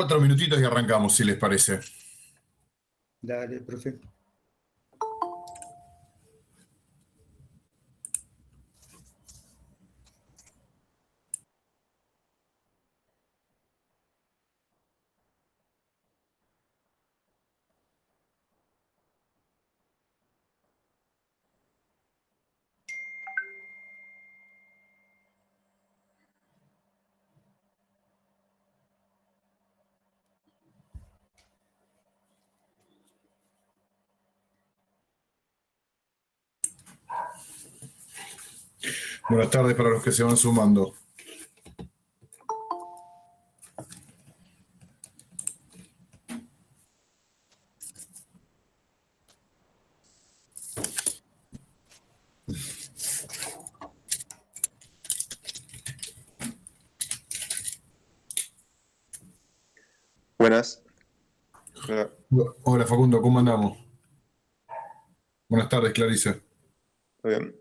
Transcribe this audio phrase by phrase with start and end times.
[0.00, 1.78] cuatro minutitos y arrancamos, si les parece.
[3.20, 3.98] Dale, profe.
[39.30, 40.92] Buenas tardes para los que se van sumando.
[60.36, 60.82] Buenas.
[62.64, 62.84] Hola.
[62.84, 63.78] Facundo, ¿cómo andamos?
[65.48, 66.42] Buenas tardes, Clarice.
[67.22, 67.59] Muy bien.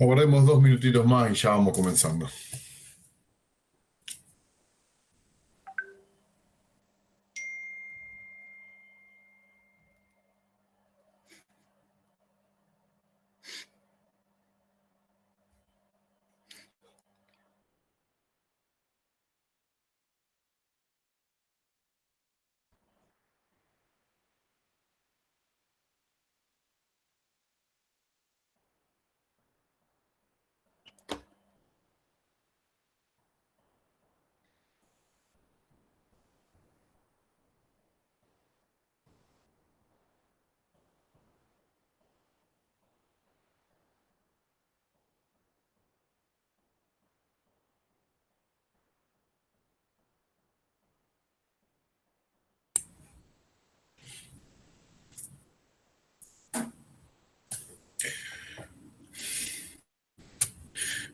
[0.00, 2.28] Aguardemos dos minutitos más y ya vamos comenzando.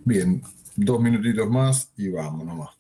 [0.07, 0.43] Bien,
[0.77, 2.77] dos minutitos más y vamos nomás.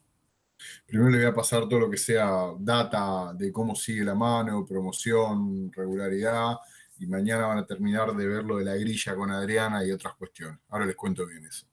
[0.86, 4.66] Primero le voy a pasar todo lo que sea data de cómo sigue la mano,
[4.66, 6.56] promoción, regularidad,
[6.98, 10.14] y mañana van a terminar de ver lo de la grilla con Adriana y otras
[10.16, 10.60] cuestiones.
[10.68, 11.66] Ahora les cuento bien eso.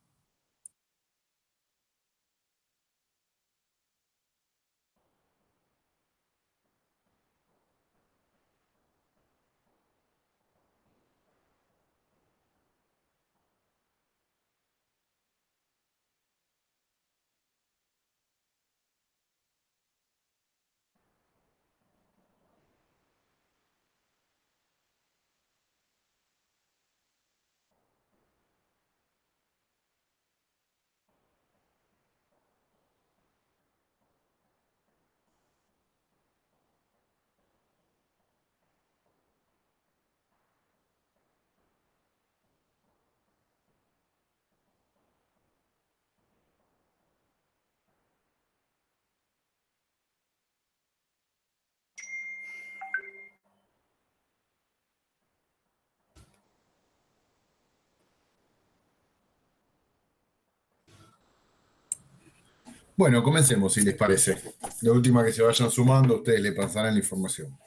[62.97, 64.37] Bueno, comencemos si les parece.
[64.81, 67.57] La última que se vayan sumando, ustedes le pasarán la información.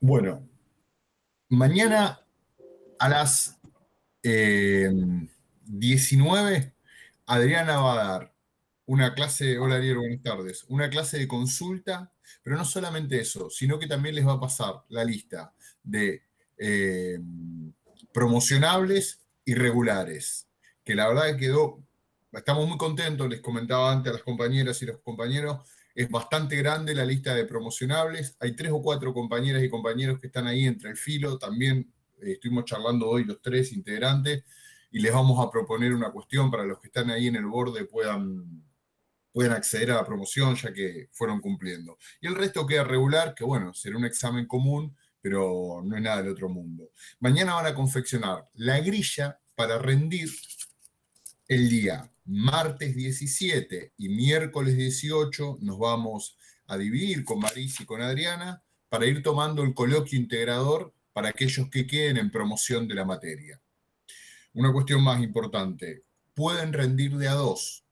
[0.00, 0.46] Bueno,
[1.48, 2.20] mañana
[2.98, 3.58] a las
[4.22, 6.72] 19, eh,
[7.26, 8.34] Adriana va a dar
[8.86, 13.78] una clase, hola Ariel, buenas tardes, una clase de consulta, pero no solamente eso, sino
[13.78, 16.22] que también les va a pasar la lista de
[16.58, 17.18] eh,
[18.12, 20.47] promocionables y regulares
[20.88, 21.84] que la verdad que quedó,
[22.32, 25.58] estamos muy contentos, les comentaba antes a las compañeras y los compañeros,
[25.94, 30.28] es bastante grande la lista de promocionables, hay tres o cuatro compañeras y compañeros que
[30.28, 31.92] están ahí entre el filo, también
[32.22, 34.44] eh, estuvimos charlando hoy los tres integrantes
[34.90, 37.84] y les vamos a proponer una cuestión para los que están ahí en el borde
[37.84, 38.64] puedan,
[39.30, 41.98] puedan acceder a la promoción ya que fueron cumpliendo.
[42.22, 46.22] Y el resto queda regular, que bueno, será un examen común, pero no es nada
[46.22, 46.92] del otro mundo.
[47.20, 50.30] Mañana van a confeccionar la grilla para rendir
[51.48, 56.36] el día martes 17 y miércoles 18 nos vamos
[56.66, 61.70] a dividir con Maris y con Adriana para ir tomando el coloquio integrador para aquellos
[61.70, 63.58] que queden en promoción de la materia.
[64.52, 66.04] Una cuestión más importante,
[66.34, 67.82] pueden rendir de a dos,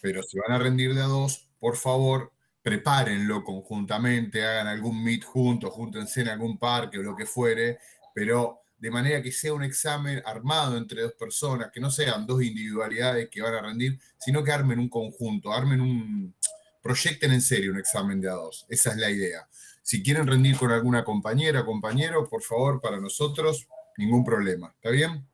[0.00, 5.24] pero si van a rendir de a dos, por favor, prepárenlo conjuntamente, hagan algún meet
[5.24, 7.78] juntos, júntense en algún parque o lo que fuere,
[8.14, 12.42] pero de manera que sea un examen armado entre dos personas, que no sean dos
[12.42, 16.34] individualidades que van a rendir, sino que armen un conjunto, armen un,
[16.82, 18.66] proyecten en serio un examen de a dos.
[18.68, 19.48] Esa es la idea.
[19.82, 23.66] Si quieren rendir con alguna compañera, compañero, por favor, para nosotros,
[23.96, 24.72] ningún problema.
[24.76, 25.26] ¿Está bien?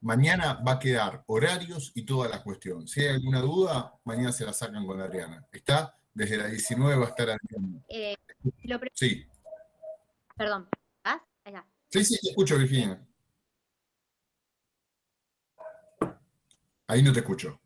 [0.00, 2.88] Mañana va a quedar horarios y toda la cuestión.
[2.88, 5.46] Si hay alguna duda, mañana se la sacan con Adriana.
[5.52, 5.94] ¿Está?
[6.12, 7.82] Desde las 19 va a estar Adriana.
[7.88, 8.16] Eh,
[8.92, 9.26] Sí.
[10.36, 10.68] Perdón.
[11.94, 13.00] Sí, sí, te escucho, Virginia.
[16.88, 17.60] Ahí no te escucho.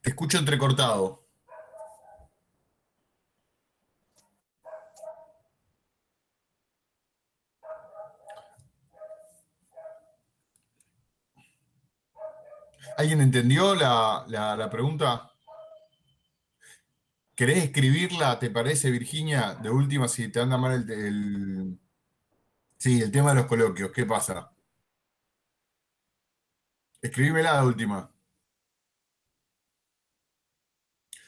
[0.00, 1.24] Te escucho entrecortado.
[12.96, 15.31] ¿Alguien entendió la, la- la pregunta?
[17.42, 19.56] ¿Querés escribirla, te parece, Virginia?
[19.56, 21.76] De última, si te anda mal el,
[22.78, 24.52] Sí, el tema de los coloquios, ¿qué pasa?
[27.02, 28.10] Escribímela de última.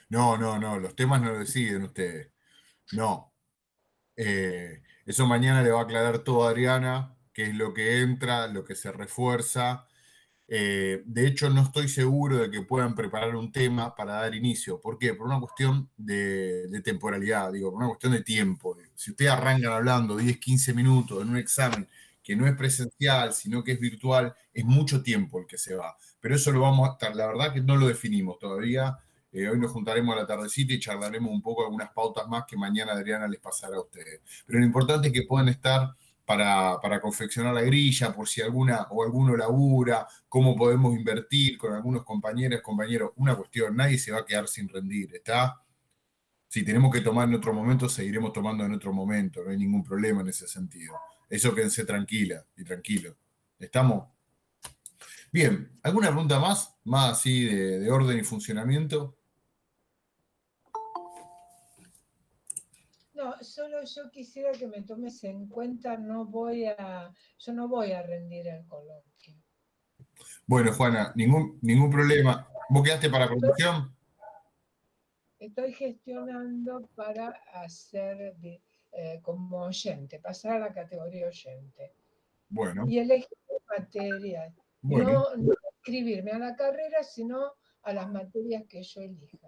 [0.09, 2.31] No, no, no, los temas no lo deciden ustedes.
[2.93, 3.35] No.
[4.17, 8.47] Eh, eso mañana le va a aclarar todo a Adriana, qué es lo que entra,
[8.49, 9.89] lo que se refuerza.
[10.47, 14.81] Eh, de hecho, no estoy seguro de que puedan preparar un tema para dar inicio.
[14.81, 15.15] ¿Por qué?
[15.15, 18.77] Por una cuestión de, temporalidad, digo, por una cuestión de tiempo.
[18.95, 21.89] Si ustedes arrancan hablando 10, 15 minutos en un examen
[22.23, 25.97] que no es presencial, sino que es virtual, es mucho tiempo el que se va.
[26.21, 28.99] Pero eso lo vamos a estar, la verdad que no lo definimos todavía.
[29.33, 32.57] Eh, hoy nos juntaremos a la tardecita y charlaremos un poco algunas pautas más que
[32.57, 34.21] mañana Adriana les pasará a ustedes.
[34.47, 35.95] Pero lo importante es que puedan estar
[36.25, 41.75] para, para confeccionar la grilla, por si alguna o alguno labura, cómo podemos invertir con
[41.75, 43.13] algunos compañeros, compañeros.
[43.17, 45.61] Una cuestión, nadie se va a quedar sin rendir, ¿está?
[46.49, 49.83] Si tenemos que tomar en otro momento, seguiremos tomando en otro momento, no hay ningún
[49.83, 50.95] problema en ese sentido.
[51.29, 53.17] Eso quédense tranquila y tranquilo.
[53.59, 54.09] ¿Estamos?
[55.33, 56.77] Bien, ¿alguna pregunta más?
[56.85, 59.17] Más así de, de orden y funcionamiento.
[63.15, 67.93] No, solo yo quisiera que me tomes en cuenta, no voy a, yo no voy
[67.93, 69.35] a rendir el coloquio.
[70.47, 72.49] Bueno, Juana, ningún, ningún problema.
[72.69, 73.95] ¿Vos quedaste para producción?
[75.39, 78.61] Estoy gestionando para hacer de-
[78.93, 81.95] eh, como oyente, pasar a la categoría oyente.
[82.49, 83.29] Bueno, Y elegir
[83.77, 84.55] materias.
[84.83, 85.11] bueno.
[85.13, 87.53] No, no inscribirme a la carrera, sino
[87.83, 89.39] a las materias que yo elija.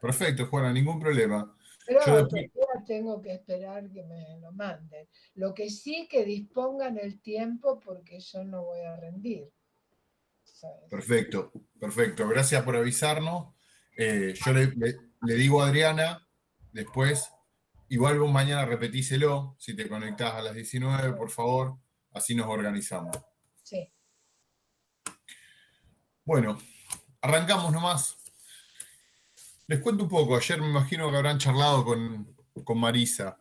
[0.00, 1.54] Perfecto, Juana, ningún problema.
[1.98, 5.08] Pero Yo tengo que esperar que me lo manden.
[5.34, 9.50] Lo que sí que dispongan el tiempo porque yo no voy a rendir.
[10.44, 10.88] ¿sabes?
[10.90, 12.28] Perfecto, perfecto.
[12.28, 13.54] Gracias por avisarnos.
[13.96, 16.26] Eh, yo le, le- le digo a Adriana,
[16.72, 17.28] después,
[17.88, 21.76] igual vos mañana repetíselo, si te conectás a las 19, por favor,
[22.12, 23.16] así nos organizamos.
[23.62, 23.92] Sí.
[26.24, 26.58] Bueno,
[27.20, 28.16] arrancamos nomás.
[29.70, 32.34] Les cuento un poco, ayer me imagino que habrán charlado con,
[32.64, 33.38] con Marisa.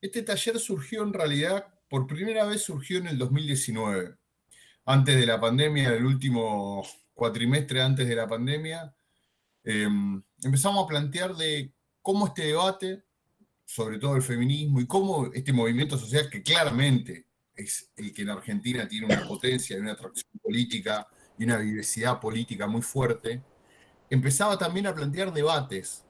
[0.00, 4.16] Este taller surgió en realidad, por primera vez surgió en el 2019,
[4.86, 8.96] antes de la pandemia, el último cuatrimestre antes de la pandemia,
[9.62, 9.90] eh,
[10.42, 13.04] empezamos a plantear de cómo este debate,
[13.66, 18.30] sobre todo el feminismo, y cómo este movimiento social que claramente es el que en
[18.30, 21.06] Argentina tiene una potencia y una atracción política
[21.38, 23.42] y una diversidad política muy fuerte,
[24.12, 26.04] empezaba también a plantear debates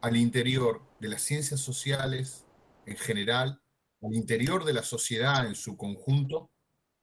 [0.00, 2.44] al interior de las ciencias sociales
[2.84, 3.62] en general,
[4.02, 6.50] al interior de la sociedad en su conjunto,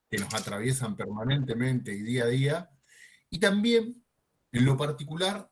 [0.10, 2.70] que nos atraviesan permanentemente y día a día,
[3.30, 4.04] y también,
[4.52, 5.50] en lo particular,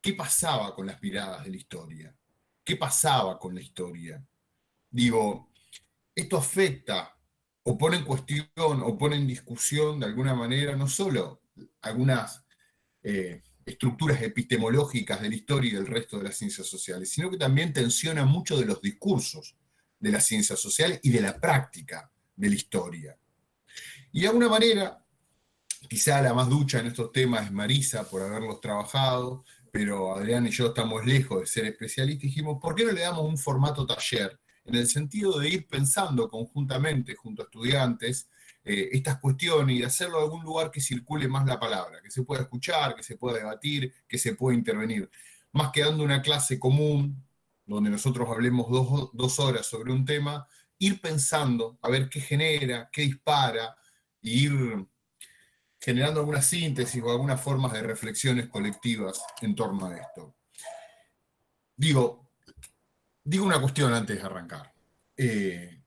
[0.00, 2.16] qué pasaba con las miradas de la historia,
[2.64, 4.26] qué pasaba con la historia.
[4.90, 5.52] Digo,
[6.16, 7.16] esto afecta
[7.62, 11.42] o pone en cuestión o pone en discusión de alguna manera no solo
[11.80, 12.44] algunas
[13.04, 17.36] eh, estructuras epistemológicas de la historia y del resto de las ciencias sociales, sino que
[17.36, 19.56] también tensiona mucho de los discursos
[19.98, 23.16] de las ciencias sociales y de la práctica de la historia.
[24.12, 25.06] Y de alguna manera,
[25.88, 30.50] quizá la más ducha en estos temas es Marisa por haberlos trabajado, pero Adrián y
[30.50, 34.38] yo estamos lejos de ser especialistas, dijimos, ¿por qué no le damos un formato taller?
[34.64, 38.28] En el sentido de ir pensando conjuntamente junto a estudiantes
[38.64, 42.22] eh, estas cuestiones y hacerlo en algún lugar que circule más la palabra, que se
[42.22, 45.10] pueda escuchar, que se pueda debatir, que se pueda intervenir.
[45.52, 47.24] Más que dando una clase común,
[47.66, 50.46] donde nosotros hablemos dos, dos horas sobre un tema,
[50.78, 53.76] ir pensando a ver qué genera, qué dispara,
[54.22, 54.86] y ir
[55.80, 60.36] generando alguna síntesis o algunas formas de reflexiones colectivas en torno a esto.
[61.76, 62.30] Digo,
[63.24, 64.72] digo una cuestión antes de arrancar.
[65.16, 65.82] Eh,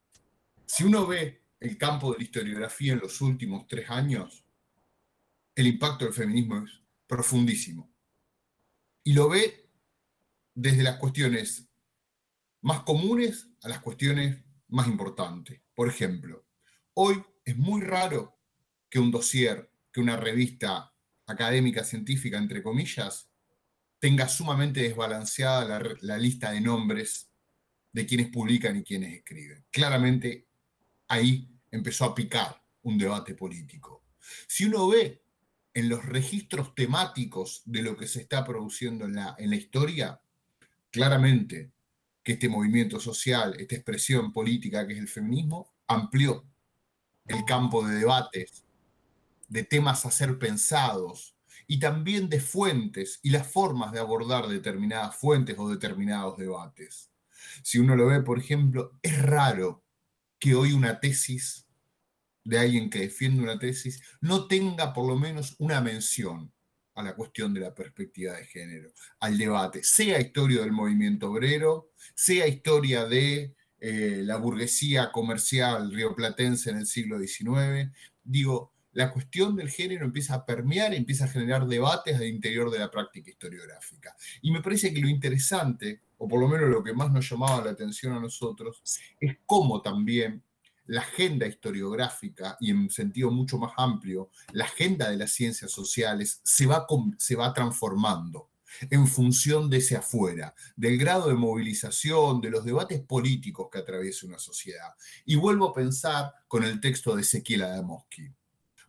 [0.66, 4.46] si uno ve el campo de la historiografía en los últimos tres años,
[5.56, 6.72] el impacto del feminismo es
[7.08, 7.92] profundísimo.
[9.04, 9.70] Y lo ve
[10.54, 11.68] desde las cuestiones
[12.62, 15.62] más comunes a las cuestiones más importantes.
[15.74, 16.46] Por ejemplo,
[16.94, 18.40] hoy es muy raro
[18.90, 20.94] que un dossier, que una revista
[21.28, 23.30] académica científica, entre comillas,
[24.00, 27.32] tenga sumamente desbalanceada la, lista de nombres
[27.92, 29.66] de quienes publican y quienes escriben.
[29.72, 30.48] Claramente
[31.08, 34.04] ahí empezó a picar un debate político.
[34.48, 35.22] Si uno ve
[35.74, 40.22] en los registros temáticos de lo que se está produciendo en la, historia,
[40.90, 41.72] claramente
[42.24, 46.46] que este movimiento social, esta expresión política que es el feminismo, amplió
[47.28, 48.64] el campo de debates,
[49.48, 51.36] de temas a ser pensados
[51.68, 57.12] y también de fuentes y las formas de abordar determinadas fuentes o determinados debates.
[57.64, 59.84] Si uno lo ve, por ejemplo, es raro
[60.40, 61.65] que hoy una tesis
[62.46, 66.54] de alguien que defiende una tesis no tenga por lo menos una mención
[66.94, 71.92] a la cuestión de la perspectiva de género, al debate, sea historia del movimiento obrero,
[72.14, 77.92] sea historia de eh, la burguesía comercial rioplatense en el siglo XIX.
[78.24, 82.80] Digo, la cuestión del género empieza a permear empieza a generar debates al interior de
[82.80, 84.16] la práctica historiográfica.
[84.42, 87.66] Y me parece que lo interesante, o por lo menos lo que más nos llamaba
[87.66, 88.82] la atención a nosotros,
[89.20, 90.42] es cómo también
[90.88, 96.42] la agenda historiográfica y en sentido mucho más amplio, la agenda de las ciencias sociales
[96.44, 96.86] se va,
[97.18, 98.50] se va transformando
[98.90, 104.28] en función de ese afuera, del grado de movilización, de los debates políticos que atraviesa
[104.28, 104.94] una sociedad.
[105.26, 108.30] Y vuelvo a pensar con el texto de Ezequiel Adamowski.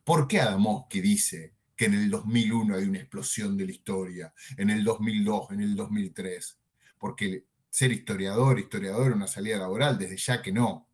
[0.04, 4.70] ¿Por qué Adamowski dice que en el 2001 hay una explosión de la historia, en
[4.70, 6.58] el 2002, en el 2003?
[6.98, 10.85] Porque ser historiador, historiador, una salida laboral, desde ya que no,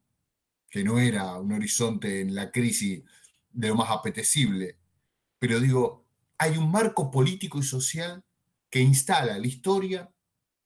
[0.72, 3.02] que no era un horizonte en la crisis
[3.50, 4.78] de lo más apetecible.
[5.38, 6.06] Pero digo,
[6.38, 8.24] hay un marco político y social
[8.70, 10.10] que instala la historia,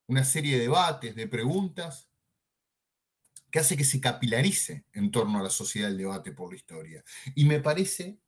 [0.06, 2.08] una serie de debates, de preguntas,
[3.50, 7.02] que hace que se capilarice en torno a la sociedad el debate por la historia.
[7.34, 8.20] Y me parece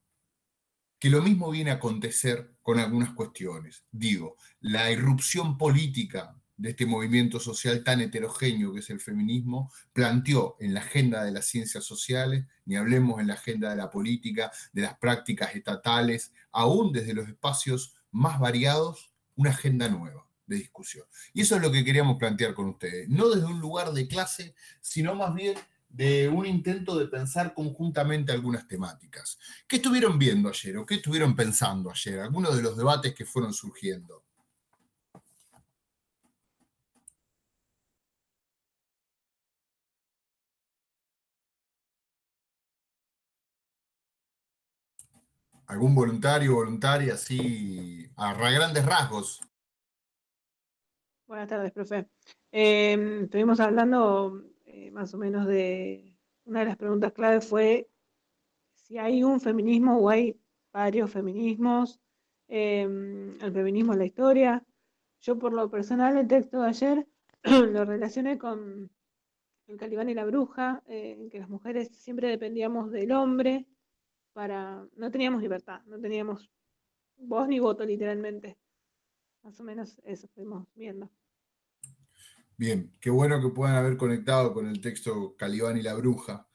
[0.99, 3.85] que lo mismo viene a acontecer con algunas cuestiones.
[3.92, 10.57] Digo, la irrupción política de este movimiento social tan heterogéneo que es el feminismo, planteó
[10.61, 14.53] en la agenda de las ciencias sociales, ni hablemos en la agenda de la política,
[14.73, 21.07] de las prácticas estatales, aún desde los espacios más variados, una agenda nueva de discusión.
[21.33, 24.55] Y eso es lo que queríamos plantear con ustedes, no desde un lugar de clase,
[24.81, 25.55] sino más bien
[25.88, 29.38] de un intento de pensar conjuntamente algunas temáticas.
[29.67, 32.21] ¿Qué estuvieron viendo ayer o qué estuvieron pensando ayer?
[32.21, 34.25] Algunos de los debates que fueron surgiendo.
[45.69, 49.41] Algún voluntario voluntaria así a grandes rasgos.
[51.27, 52.09] Buenas tardes, profe.
[52.51, 57.91] Em, estuvimos hablando eh, más o menos de una de las preguntas clave fue
[58.73, 60.41] si hay un feminismo o hay
[60.73, 62.01] varios feminismos,
[62.49, 64.65] em, el feminismo en la historia.
[65.21, 67.07] Yo por lo personal el texto de ayer
[67.45, 68.91] lo relacioné con
[69.67, 73.67] el Calibán y la bruja, eh, en que las mujeres siempre dependíamos del hombre
[74.47, 76.49] no teníamos libertad, no teníamos
[77.16, 78.57] voz ni voto literalmente.
[79.42, 81.11] Más o menos eso estuvimos viendo.
[82.57, 86.49] Bien, qué bueno que puedan haber conectado con el texto Calibán y la bruja,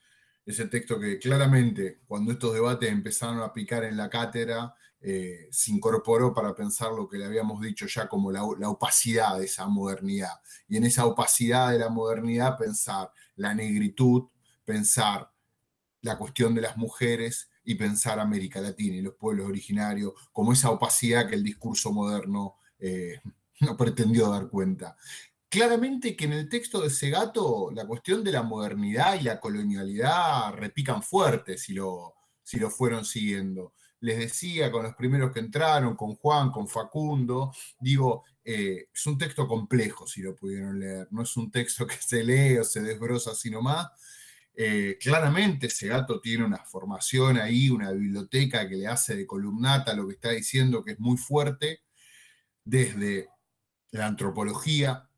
[0.45, 5.71] ese texto que claramente cuando estos debates empezaron a picar en la cátedra, eh, se
[5.71, 9.67] incorporó para pensar lo que le habíamos dicho ya como la, la, opacidad de esa
[9.67, 10.39] modernidad.
[10.67, 14.23] Y en esa opacidad de la modernidad pensar la negritud,
[14.65, 15.29] pensar
[16.01, 20.69] la cuestión de las mujeres y pensar América Latina y los pueblos originarios como esa
[20.69, 23.19] opacidad que el discurso moderno eh,
[23.61, 24.97] no pretendió dar cuenta.
[25.49, 30.53] Claramente que en el texto de Segato la cuestión de la modernidad y la colonialidad
[30.53, 33.73] repican fuerte si lo, si lo fueron siguiendo.
[33.99, 39.17] Les decía con los primeros que entraron, con Juan, con Facundo, digo, eh, es un
[39.17, 42.81] texto complejo si lo pudieron leer, no es un texto que se lee o se
[42.81, 43.87] desbroza así nomás,
[44.55, 49.93] eh, claramente ese gato tiene una formación ahí, una biblioteca que le hace de columnata
[49.93, 51.81] lo que está diciendo que es muy fuerte,
[52.63, 53.29] desde
[53.91, 55.09] la antropología,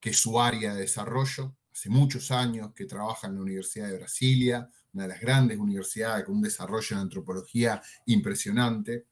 [0.00, 3.98] que es su área de desarrollo, hace muchos años que trabaja en la Universidad de
[3.98, 9.06] Brasilia, una de las grandes universidades con un desarrollo en antropología impresionante.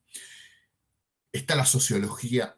[1.30, 2.56] Está la sociología,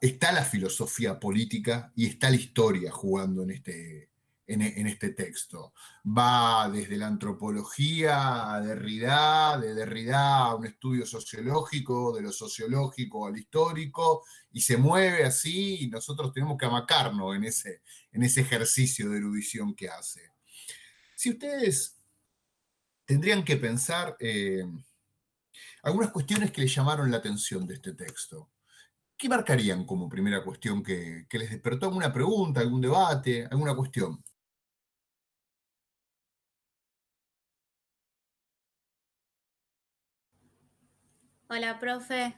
[0.00, 4.11] está la filosofía política y está la historia jugando en este,
[4.46, 5.72] en, este texto.
[6.06, 13.26] Va desde la antropología a Derrida, de Derrida a un estudio sociológico, de lo sociológico
[13.26, 18.42] al histórico, y se mueve así y nosotros tenemos que amacarnos en ese, en ese
[18.42, 20.32] ejercicio de erudición que hace.
[21.14, 21.98] Si ustedes
[23.04, 24.64] tendrían que pensar eh,
[25.82, 28.50] algunas cuestiones que les llamaron la atención de este texto,
[29.16, 34.22] ¿qué marcarían como primera cuestión que, que les despertó alguna pregunta, algún debate, alguna cuestión?
[41.54, 42.34] Hola, profe.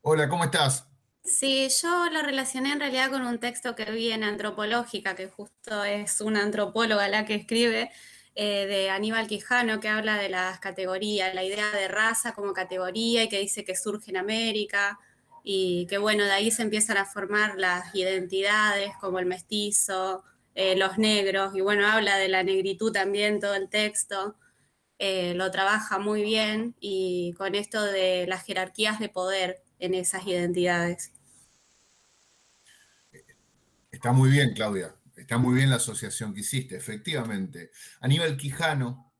[0.00, 0.88] Hola, ¿cómo estás?
[1.22, 5.84] Sí, yo lo relacioné en realidad con un texto que vi en Antropológica, que justo
[5.84, 7.90] es una antropóloga la que escribe,
[8.34, 13.24] eh, de Aníbal Quijano, que habla de las categorías, la idea de raza como categoría
[13.24, 14.98] y que dice que surge en América
[15.44, 20.74] y que bueno, de ahí se empiezan a formar las identidades como el mestizo, eh,
[20.74, 24.36] los negros, y bueno, habla de la negritud también todo el texto.
[24.98, 30.26] Eh, lo trabaja muy bien y con esto de las jerarquías de poder en esas
[30.26, 31.12] identidades.
[33.90, 34.94] Está muy bien, Claudia.
[35.14, 37.70] Está muy bien la asociación que hiciste, efectivamente.
[38.00, 39.12] Aníbal Quijano,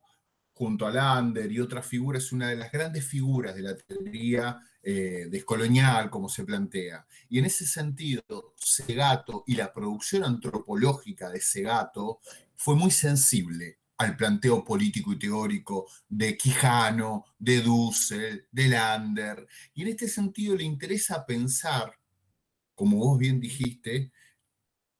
[0.54, 4.58] junto a Lander y otras figuras, es una de las grandes figuras de la teoría
[4.82, 7.06] eh, descolonial, como se plantea.
[7.28, 12.20] Y en ese sentido, Segato y la producción antropológica de Segato
[12.56, 19.46] fue muy sensible al planteo político y teórico de Quijano, de Dussel, de Lander.
[19.74, 21.98] Y en este sentido le interesa pensar,
[22.74, 24.12] como vos bien dijiste,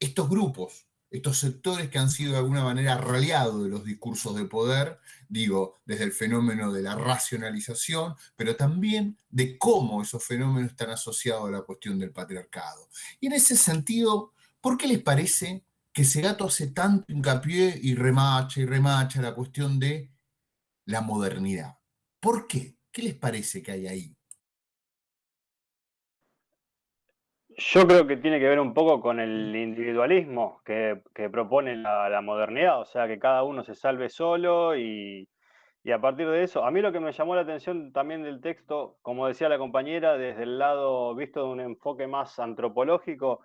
[0.00, 4.46] estos grupos, estos sectores que han sido de alguna manera raleados de los discursos de
[4.46, 10.90] poder, digo, desde el fenómeno de la racionalización, pero también de cómo esos fenómenos están
[10.90, 12.88] asociados a la cuestión del patriarcado.
[13.20, 15.65] Y en ese sentido, ¿por qué les parece
[15.96, 20.10] que Segato hace tanto hincapié y remacha y remacha la cuestión de
[20.84, 21.78] la modernidad?
[22.20, 22.74] ¿Por qué?
[22.92, 24.16] ¿Qué les parece que hay ahí?
[27.48, 32.10] Yo creo que tiene que ver un poco con el individualismo que, que propone la,
[32.10, 35.26] la, modernidad, o sea, que cada uno se salve solo y,
[35.82, 38.42] y, a partir de eso, a mí lo que me llamó la atención también del
[38.42, 43.40] texto, como decía la compañera, desde el lado visto de un enfoque más antropológico,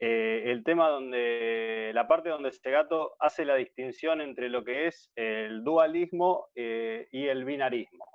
[0.00, 4.86] eh, el tema donde, la parte donde este gato hace la distinción entre lo que
[4.86, 8.06] es el dualismo eh, y el binarismo.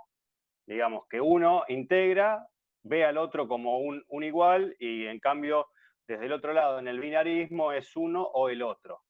[0.66, 2.48] Digamos que uno integra
[2.84, 5.68] ve al otro como un, un, igual y en cambio
[6.08, 9.02] desde el otro lado en el binarismo es uno o el otro.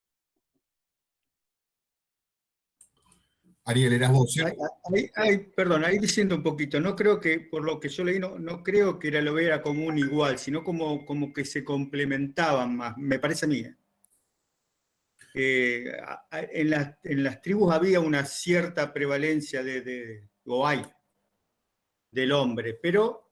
[3.65, 4.35] Ariel, eras vos,
[5.15, 8.37] ahí, perdón, ahí diciendo un poquito, no creo que, por lo que yo leí, no,
[8.37, 12.75] no creo que era, lo viera como un igual, sino como, como que se complementaban
[12.75, 13.65] más, me parece a mí.
[15.35, 15.85] Eh,
[16.31, 20.83] en, las, en, las, tribus había una cierta prevalencia de, de o hay,
[22.11, 23.31] del hombre, pero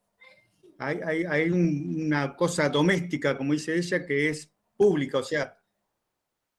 [0.80, 5.61] hay, hay, hay un, una cosa doméstica, como dice ella, que es pública, o sea,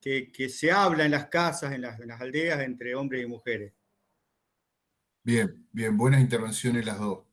[0.02, 3.72] que, se habla en las casas, en las, en las, aldeas, entre hombres y mujeres.
[5.22, 7.24] Bien, bien, buenas intervenciones las dos.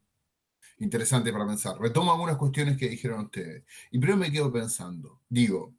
[0.77, 1.79] Interesante para pensar.
[1.79, 3.63] Retomo algunas cuestiones que dijeron ustedes.
[3.89, 5.73] Y primero me quedo pensando, digo,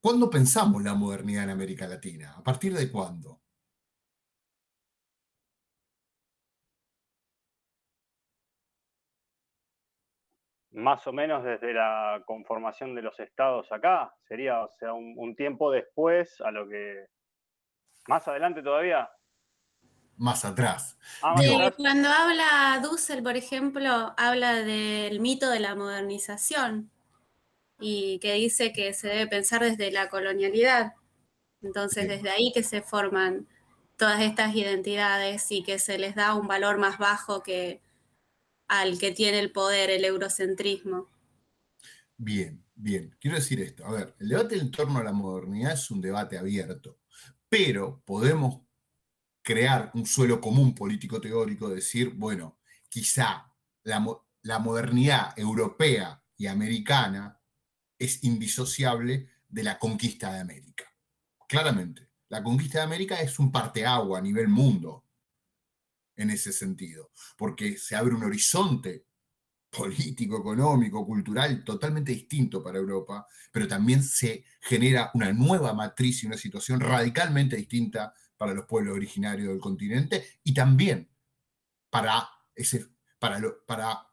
[0.00, 2.34] ¿cuándo pensamos la modernidad en América Latina?
[2.36, 3.40] ¿A partir de cuándo?
[10.74, 15.36] Más o menos desde la conformación de los estados acá, sería, o sea, un, un,
[15.36, 17.06] tiempo después a lo que...
[18.08, 19.08] Más adelante todavía.
[20.16, 20.98] Más atrás.
[21.22, 21.74] Ah, atrás.
[21.76, 26.90] Cuando habla Dussel, por ejemplo, habla del mito de la modernización
[27.78, 30.94] y que dice que se debe pensar desde la colonialidad.
[31.62, 32.08] Entonces, sí.
[32.08, 33.46] desde ahí que se forman
[33.96, 37.80] todas estas identidades y que se les da un valor más bajo que,
[38.98, 41.08] que tiene el poder, el eurocentrismo.
[42.16, 43.16] Bien, bien.
[43.20, 43.84] Quiero decir esto.
[43.86, 47.00] A ver, el debate en torno a la modernidad es un debate abierto,
[47.48, 48.62] pero podemos
[49.42, 52.58] crear un suelo común político teórico, decir, bueno,
[52.88, 54.04] quizá la,
[54.42, 57.40] la modernidad europea y americana
[57.98, 60.84] es indisociable de la conquista de América.
[61.48, 65.03] Claramente, la conquista de América es un parteagua a nivel mundo
[66.16, 69.06] en ese sentido, porque se abre un horizonte
[69.70, 76.26] político, económico, cultural totalmente distinto para Europa, pero también se genera una nueva matriz y
[76.26, 81.10] una situación radicalmente distinta para los pueblos originarios del continente y también
[81.90, 82.86] para, ese,
[83.18, 84.06] para, para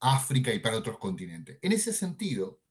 [0.00, 1.58] África y para otros continentes.
[1.62, 2.62] En ese sentido,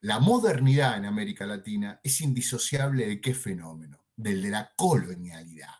[0.00, 5.74] la modernidad en América Latina es indisociable de qué fenómeno, del de la colonialidad.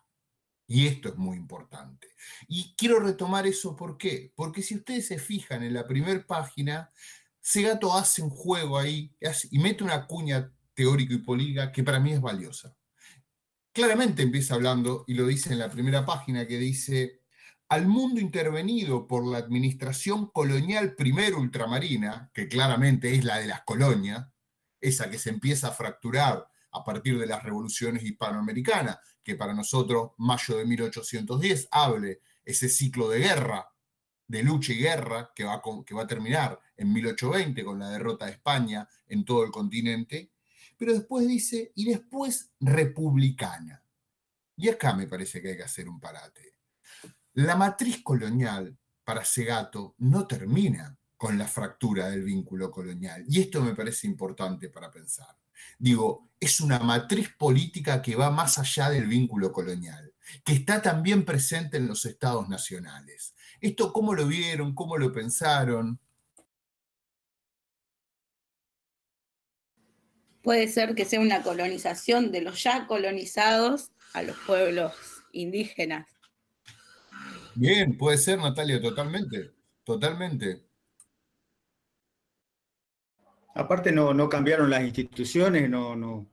[0.67, 2.09] Y esto es muy importante.
[2.49, 4.33] Y quiero retomar eso, ¿por qué?
[4.35, 6.91] Porque si ustedes se fijan en la primera página,
[7.41, 9.15] Segato hace un juego ahí
[9.51, 12.77] y mete una cuña teórico y política que para mí es valiosa.
[13.73, 17.23] Claramente empieza hablando, y lo dice en la primera página, que dice,
[17.69, 23.63] al mundo intervenido por la administración colonial primero ultramarina, que claramente es la de las
[23.63, 24.27] colonias,
[24.81, 30.13] esa que se empieza a fracturar a partir de las revoluciones hispanoamericanas, que para nosotros
[30.19, 33.69] mayo de 1810 hable ese ciclo de guerra,
[34.29, 38.27] de lucha y guerra, que va, que va a terminar en 1820 con la derrota
[38.27, 40.31] de España en todo el continente,
[40.77, 43.83] pero después dice, y después republicana.
[44.57, 46.59] Y acá me parece que hay que hacer un parate.
[47.33, 53.25] La matriz colonial para Segato no termina con la fractura del vínculo colonial.
[53.29, 55.37] Y esto me parece importante para pensar.
[55.79, 60.13] Digo, es una matriz política que va más allá del vínculo colonial,
[60.45, 63.35] que está también presente en los estados nacionales.
[63.61, 64.75] ¿Esto cómo lo vieron?
[64.75, 65.99] ¿Cómo lo pensaron?
[70.43, 74.93] Puede ser que sea una colonización de los ya colonizados a los pueblos
[75.33, 76.07] indígenas.
[77.55, 80.66] Bien, puede ser, Natalia, totalmente, totalmente.
[83.57, 86.31] Aparte no, no cambiaron las instituciones, no, no.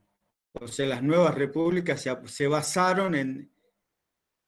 [0.59, 3.49] O sea, las nuevas repúblicas se, se basaron en,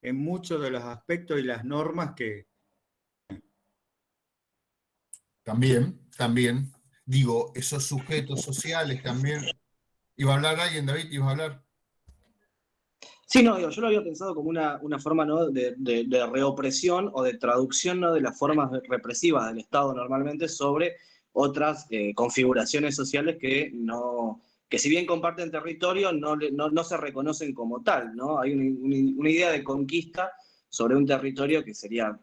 [0.01, 2.49] en muchos de los aspectos y las normas que...
[5.43, 6.73] También, también.
[7.05, 9.45] Digo, esos sujetos sociales también.
[10.17, 11.11] ¿Iba a hablar alguien, David?
[11.11, 11.63] ¿Iba a hablar?
[13.25, 18.11] Sí, no, yo lo había pensado como una, forma de, reopresión o de traducción ¿no?
[18.11, 20.97] de las formas represivas del Estado normalmente sobre
[21.38, 27.54] otras eh, configuraciones sociales que no que si bien comparten territorio no, no, se reconocen
[27.54, 28.39] como tal, ¿no?
[28.39, 30.32] Hay una, idea de conquista
[30.69, 32.19] sobre un territorio que sería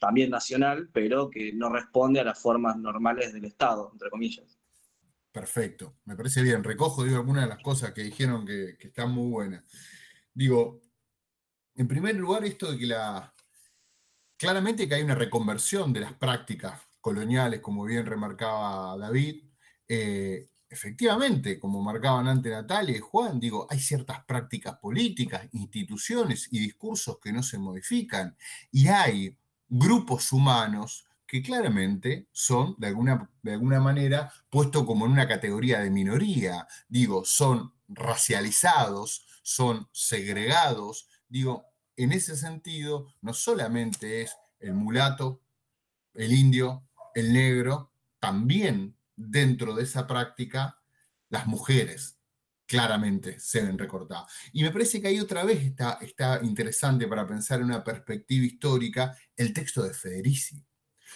[0.00, 4.58] también nacional, pero que no responde a las formas normales del Estado, entre comillas.
[5.30, 6.64] Perfecto, me parece bien.
[6.64, 9.64] Recojo digo, algunas de las cosas que dijeron que, que están muy buenas.
[10.32, 10.80] Digo,
[11.74, 13.32] en primer lugar, esto de que la.
[14.38, 19.44] Claramente que hay una reconversión de las prácticas coloniales, como bien remarcaba David.
[19.86, 26.60] Eh, efectivamente, como marcaban antes Natalia y Juan, digo, hay ciertas prácticas políticas, instituciones y
[26.60, 28.34] discursos que no se modifican.
[28.70, 29.36] Y hay
[29.68, 35.80] grupos humanos que claramente son, de alguna, de alguna manera, puestos como en una categoría
[35.80, 36.66] de minoría.
[36.88, 41.08] Digo, son racializados, son segregados.
[41.28, 45.40] Digo, en ese sentido, no solamente es el mulato,
[46.14, 50.78] el indio, el negro, también dentro de esa práctica,
[51.28, 52.18] las mujeres
[52.66, 54.32] claramente se ven recortadas.
[54.52, 58.46] Y me parece que ahí otra vez está, está interesante para pensar en una perspectiva
[58.46, 60.64] histórica el texto de Federici.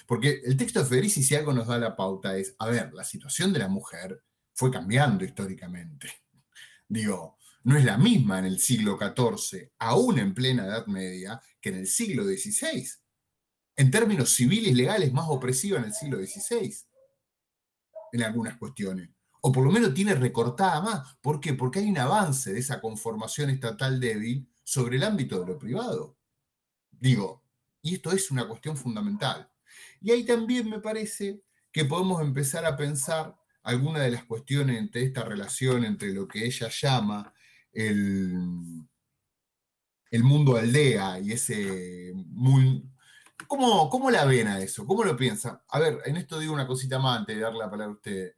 [0.06, 3.04] Porque el texto de Federici, si algo nos da la pauta, es, a ver, la
[3.04, 6.10] situación de la mujer fue cambiando históricamente.
[6.88, 11.70] Digo, no es la misma en el siglo XIV, aún en plena Edad Media, que
[11.70, 12.86] en el siglo XVI.
[13.76, 16.74] En términos civiles legales, más opresiva en el siglo XVI,
[18.12, 19.10] en algunas cuestiones.
[19.42, 21.16] O por lo menos tiene recortada más.
[21.20, 21.52] ¿Por qué?
[21.52, 26.16] Porque hay un avance de esa conformación estatal débil sobre el ámbito de lo privado.
[26.90, 27.44] Digo,
[27.82, 29.48] y esto es una cuestión fundamental.
[30.00, 35.02] Y ahí también me parece que podemos empezar a pensar algunas de las cuestiones entre
[35.02, 37.32] esta relación entre lo que ella llama
[37.72, 38.34] el,
[40.10, 42.12] el mundo aldea y ese...
[42.14, 42.82] Muy,
[43.48, 44.86] ¿cómo, ¿Cómo la ven a eso?
[44.86, 45.60] ¿Cómo lo piensan?
[45.68, 48.34] A ver, en esto digo una cosita más antes de darle la palabra a usted.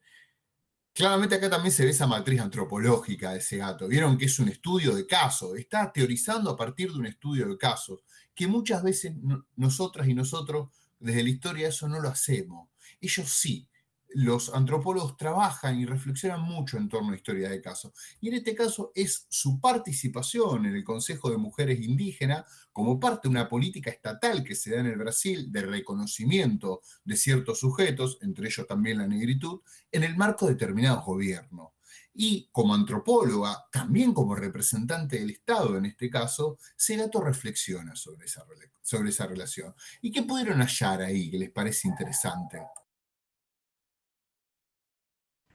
[0.93, 3.87] Claramente acá también se ve esa matriz antropológica de ese gato.
[3.87, 7.57] Vieron que es un estudio de casos, está teorizando a partir de un estudio de
[7.57, 8.01] casos,
[8.35, 9.15] que muchas veces
[9.55, 12.69] nosotras y nosotros desde la historia eso no lo hacemos.
[13.01, 13.68] Ellos sí,
[14.11, 17.93] los antropólogos trabajan y reflexionan mucho en torno a historias de casos.
[18.21, 23.29] Y en este caso es su participación en el Consejo de Mujeres Indígenas como parte
[23.29, 28.19] de una política estatal que se da en el Brasil de reconocimiento de ciertos sujetos,
[28.23, 29.61] entre ellos también la negritud,
[29.93, 31.71] en el marco de determinados gobiernos.
[32.15, 38.45] Y como antropóloga, también como representante del Estado en este caso, Segato reflexiona sobre esa,
[38.83, 39.75] sobre esa relación.
[40.03, 42.59] ¿Y qué pudieron hallar ahí que les parece interesante?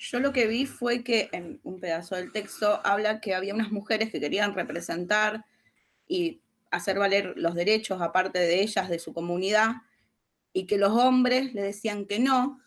[0.03, 3.71] Yo lo que vi fue que en un pedazo del texto habla que había unas
[3.71, 5.45] mujeres que querían representar
[6.05, 9.75] y hacer valer los derechos aparte de ellas, de su comunidad,
[10.51, 12.59] y que los hombres le decían que no,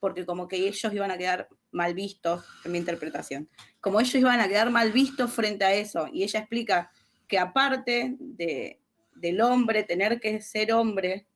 [0.00, 3.50] porque como que ellos iban a quedar mal vistos, en mi interpretación,
[3.82, 6.08] como ellos iban a quedar mal vistos frente a eso.
[6.10, 6.90] Y ella explica
[7.26, 8.80] que aparte de,
[9.14, 11.26] del hombre tener que ser hombre,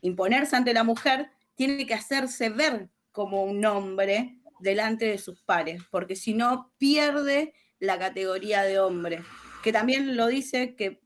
[0.00, 5.82] imponerse ante la mujer, tiene que hacerse ver como un hombre delante de sus pares,
[5.90, 9.22] porque si no pierde la categoría de hombre,
[9.62, 11.02] que también lo dice que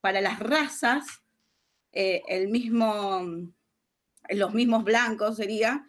[0.00, 1.04] para las razas,
[1.92, 3.22] eh, el mismo,
[4.28, 5.88] los mismos blancos sería,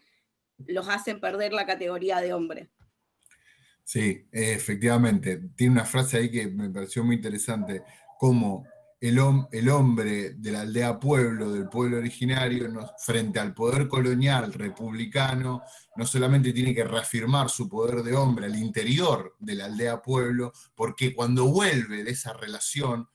[0.65, 2.69] los hacen perder la categoría de hombre.
[3.84, 5.41] Sí, efectivamente.
[5.56, 7.84] Tiene una frase ahí que me pareció muy interesante,
[8.19, 8.65] como
[8.99, 15.62] el, hombre de la aldea pueblo, del pueblo originario, frente al poder colonial republicano,
[15.95, 20.51] no solamente tiene que reafirmar su poder de hombre al interior de la aldea pueblo,
[20.75, 23.07] porque cuando vuelve de esa relación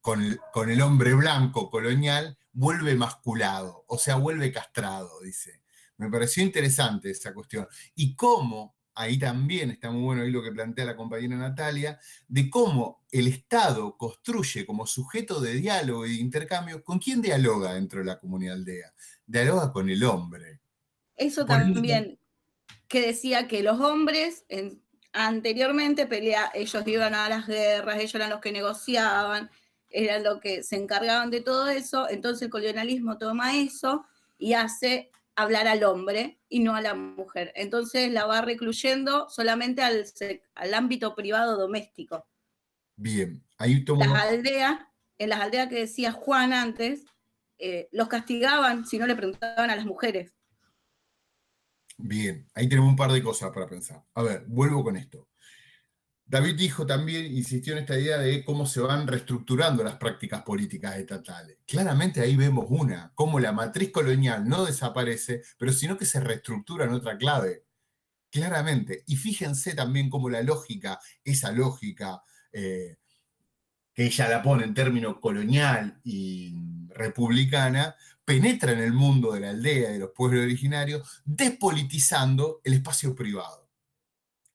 [0.00, 5.62] con el, con el hombre blanco colonial, vuelve masculado, o sea, vuelve castrado, dice.
[5.96, 7.68] Me pareció interesante esa cuestión.
[7.94, 12.50] Y cómo ahí también está muy bueno ahí lo que plantea la compañera Natalia, de
[12.50, 18.00] cómo el Estado construye como sujeto de diálogo y de intercambio, ¿con quién dialoga dentro
[18.00, 18.92] de la comunidad aldea?
[19.26, 20.60] Dialoga con el hombre.
[21.16, 22.18] Eso también,
[22.88, 24.44] que decía que los hombres
[25.12, 29.50] anteriormente pelea, ellos iban a las guerras, ellos eran los que negociaban,
[29.88, 34.04] eran los que se encargaban de todo eso, entonces el colonialismo toma eso
[34.38, 37.52] y hace hablar al hombre y no a la mujer.
[37.54, 40.04] Entonces la va recluyendo solamente al,
[40.54, 42.26] al ámbito privado doméstico.
[42.96, 44.04] Bien, ahí tomo...
[44.04, 44.78] Las aldeas,
[45.18, 47.04] en las aldeas que decía Juan antes,
[47.58, 50.34] eh, los castigaban si no le preguntaban a las mujeres.
[51.96, 54.04] Bien, ahí tenemos un par de cosas para pensar.
[54.14, 55.28] A ver, vuelvo con esto.
[56.24, 60.96] David dijo también, insistió en esta idea de cómo se van reestructurando las prácticas políticas
[60.96, 61.58] estatales.
[61.66, 66.84] Claramente ahí vemos una, cómo la matriz colonial no desaparece, pero sino que se reestructura
[66.86, 67.66] en otra clave.
[68.30, 69.04] Claramente.
[69.06, 72.96] Y fíjense también cómo la lógica, esa lógica eh,
[73.92, 76.54] que ella la pone en términos colonial y
[76.94, 83.14] republicana, penetra en el mundo de la aldea, de los pueblos originarios, despolitizando el espacio
[83.14, 83.61] privado.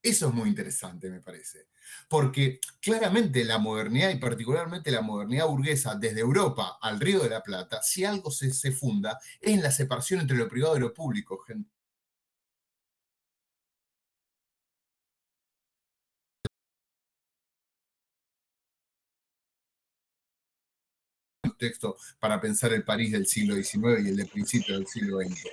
[0.08, 1.67] Eso es muy interesante, me parece.
[2.08, 7.43] Porque claramente la modernidad, y particularmente la modernidad burguesa, desde Europa al Río de la
[7.43, 10.93] Plata, si algo se, se funda, es en la separación entre lo privado y lo
[10.93, 11.70] público, gente.
[21.58, 25.50] texto para pensar el París del siglo XIX y el de principio del siglo XX.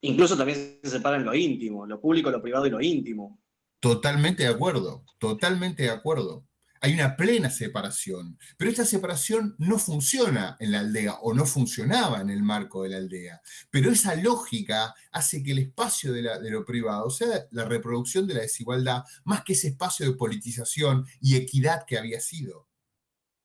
[0.00, 3.38] Incluso también se separa en lo íntimo, lo público, lo privado y lo íntimo.
[3.82, 6.46] Totalmente de acuerdo, totalmente de acuerdo.
[6.80, 12.20] Hay una plena separación, pero esta separación no funciona en la aldea o no funcionaba
[12.20, 13.42] en el marco de la aldea.
[13.70, 18.42] Pero esa lógica hace que el espacio de, lo privado sea la reproducción de la
[18.42, 22.68] desigualdad más que ese espacio de politización y equidad que había sido.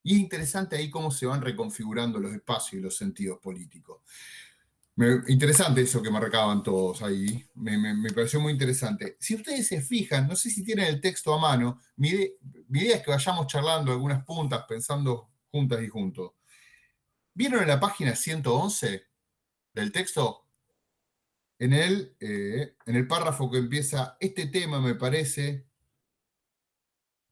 [0.03, 4.03] Y es interesante ahí cómo se van reconfigurando los espacios y los sentidos políticos
[5.27, 9.15] interesante eso que marcaban todos ahí, me, pareció muy interesante.
[9.19, 13.03] Si ustedes se fijan, no sé si tienen el texto a mano, mi, idea es
[13.03, 16.31] que vayamos charlando algunas puntas, pensando juntas y juntos.
[17.33, 19.05] ¿Vieron en la página 111
[19.73, 20.47] del texto?
[21.59, 25.67] Eh, en el párrafo que empieza, este tema me parece...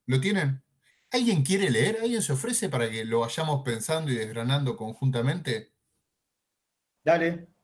[0.05, 0.63] ¿Lo tienen?
[1.09, 1.97] ¿Alguien quiere leer?
[1.99, 5.73] ¿Alguien se ofrece para que lo vayamos pensando y desgranando conjuntamente?
[7.03, 7.54] Dale.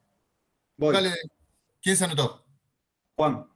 [0.76, 1.12] Dale,
[1.80, 2.44] ¿quién se anotó?
[3.14, 3.46] Juan.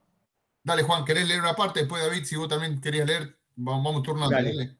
[0.63, 1.79] Dale, Juan, ¿querés leer una parte?
[1.81, 4.35] Después, David, si vos también querías leer, vamos, turnando.
[4.35, 4.77] Dale.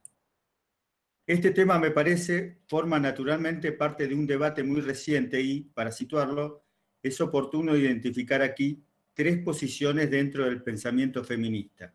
[1.25, 6.63] Este tema me parece forma naturalmente parte de un debate muy reciente y, para situarlo,
[7.03, 11.93] es oportuno identificar aquí tres posiciones dentro del pensamiento feminista.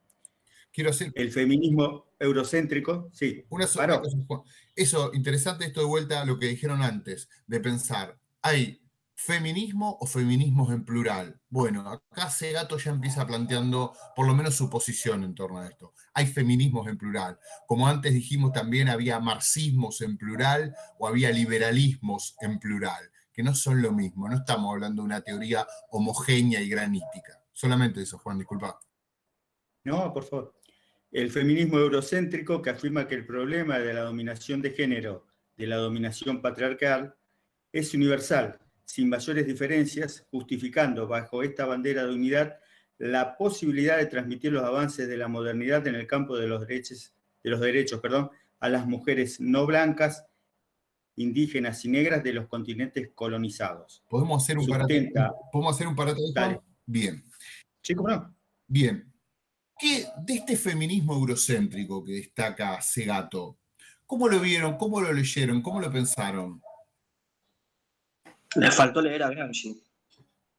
[0.70, 1.12] Quiero hacer...
[1.14, 3.44] El feminismo eurocéntrico, sí.
[3.48, 4.42] Una sola cosa, Juan.
[4.74, 8.81] Eso, interesante esto de vuelta a lo que dijeron antes, de pensar, hay
[9.24, 11.40] ¿Feminismo o feminismos en plural?
[11.48, 15.94] Bueno, acá Segato ya empieza planteando por lo menos su posición en torno a esto.
[16.12, 17.38] Hay feminismos en plural.
[17.68, 23.54] Como antes dijimos, también había marxismos en plural o había liberalismos en plural, que no
[23.54, 24.28] son lo mismo.
[24.28, 27.40] No estamos hablando de una teoría homogénea y granítica.
[27.52, 28.80] Solamente eso, Juan, disculpa.
[29.84, 30.58] No, por favor.
[31.12, 35.76] El feminismo eurocéntrico que afirma que el problema de la dominación de género, de la
[35.76, 37.14] dominación patriarcal,
[37.70, 42.56] es universal, sin mayores diferencias, justificando bajo esta bandera de unidad
[42.98, 47.14] la posibilidad de transmitir los avances de la modernidad en el campo de los derechos,
[47.42, 50.24] de los derechos perdón, a las mujeres no blancas,
[51.16, 54.02] indígenas y negras de los continentes colonizados.
[54.08, 56.20] ¿Podemos hacer un Sustenta- parate- ¿Podemos hacer un parate.
[56.86, 57.24] Bien.
[57.96, 58.34] ¿cómo no?
[58.68, 59.12] Bien.
[59.78, 63.58] ¿Qué, de este feminismo eurocéntrico que destaca Segato,
[64.06, 64.76] ¿cómo lo vieron?
[64.76, 65.60] ¿Cómo lo leyeron?
[65.60, 66.62] ¿Cómo lo pensaron?
[68.56, 69.82] Le faltó leer a Gramsci.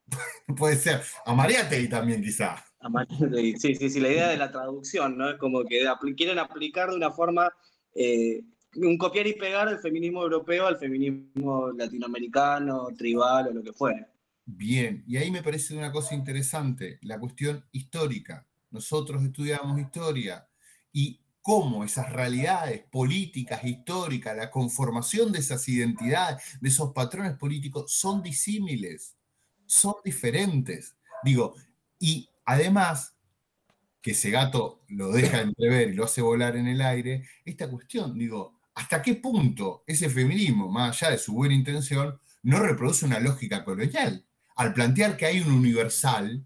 [0.58, 1.02] Puede ser.
[1.26, 2.64] A Mariátegui también, quizá.
[2.80, 3.58] A Mariátegui.
[3.58, 5.30] Sí, sí, sí, la idea de la traducción, ¿no?
[5.30, 7.52] Es como que quieren aplicar de una forma,
[7.96, 8.44] eh,
[8.76, 14.10] un copiar y pegar el feminismo europeo al feminismo latinoamericano, tribal o lo que fuera.
[14.46, 18.46] Bien, y ahí me parece una cosa interesante, la cuestión histórica.
[18.72, 20.46] Nosotros estudiamos historia
[20.92, 27.92] y cómo esas realidades políticas, históricas, la conformación de esas identidades, de esos patrones políticos,
[27.92, 29.18] son disímiles,
[29.66, 30.96] son diferentes.
[31.22, 31.54] Digo,
[32.00, 33.18] y además,
[34.02, 38.62] que Segato lo deja entrever y lo hace volar en el aire, esta cuestión, digo,
[38.74, 43.66] ¿hasta qué punto ese feminismo, más allá de su buena intención, no reproduce una lógica
[43.66, 44.26] colonial?
[44.56, 46.46] Al plantear que hay un universal,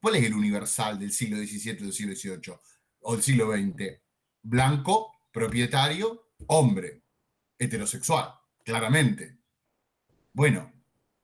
[0.00, 2.58] ¿cuál es el universal del siglo XVII, del siglo XVIII
[3.00, 4.00] o del siglo XX?
[4.42, 7.02] Blanco, propietario, hombre,
[7.58, 8.34] heterosexual,
[8.64, 9.38] claramente.
[10.32, 10.72] Bueno,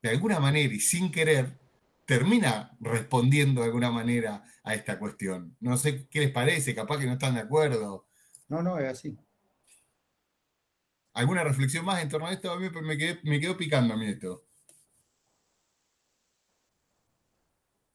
[0.03, 1.59] de alguna manera y sin querer,
[2.05, 5.57] termina respondiendo de alguna manera a esta cuestión.
[5.61, 8.07] No sé qué les parece, capaz que no están de acuerdo.
[8.49, 9.17] No, no, es así.
[11.15, 12.51] ¿Alguna reflexión más en torno a esto?
[12.51, 12.69] A mí
[13.23, 14.45] me, quedó picando a mí esto.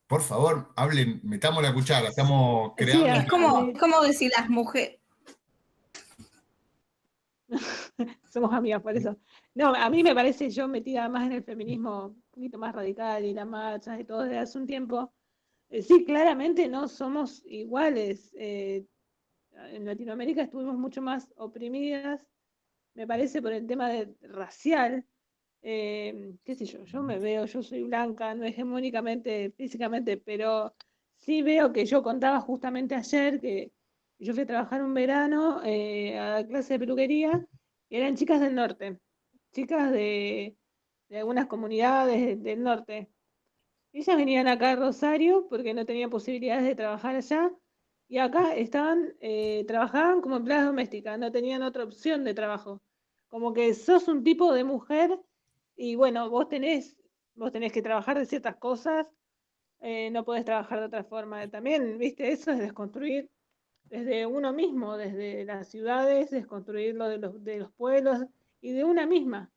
[0.09, 3.05] Por favor, hablen, metamos la cuchara, estamos Sí, creando...
[3.11, 4.99] ah, Es como, como decir las mujeres.
[8.33, 9.17] Somos amigas por eso.
[9.53, 13.23] No, a mí me parece, yo metida más en el feminismo un poquito más radical
[13.23, 15.13] y las marchas y todo desde hace un tiempo.
[15.69, 18.33] eh, sí, claramente no somos iguales.
[18.35, 18.85] eh,
[19.73, 22.25] en Latinoamérica estuvimos mucho más oprimidas,
[22.95, 25.05] me parece, por el tema de racial.
[25.61, 30.75] Eh, qué sé yo, yo me veo, yo soy blanca, no hegemónicamente, físicamente, pero
[31.17, 33.71] sí veo que yo contaba justamente ayer que
[34.19, 37.45] yo fui a trabajar un verano eh, a clase de peluquería
[37.89, 38.99] y eran chicas del norte,
[39.53, 40.57] chicas de,
[41.09, 43.09] de algunas comunidades de- del norte.
[43.91, 47.51] Ellas venían acá a Rosario porque no tenían posibilidades de trabajar allá
[48.07, 52.81] y acá estaban, eh, trabajaban como empleadas domésticas, no tenían otra opción de trabajo.
[53.27, 55.19] Como que sos un tipo de mujer
[55.81, 56.97] y bueno, vos tenés,
[57.35, 59.07] vos tenés que trabajar de ciertas cosas,
[59.79, 61.49] eh, no podés trabajar de otra forma.
[61.49, 63.31] También, viste, eso es desconstruir
[63.85, 68.25] desde uno mismo, desde las ciudades, desconstruir lo de los, de los pueblos
[68.59, 69.49] y de una misma.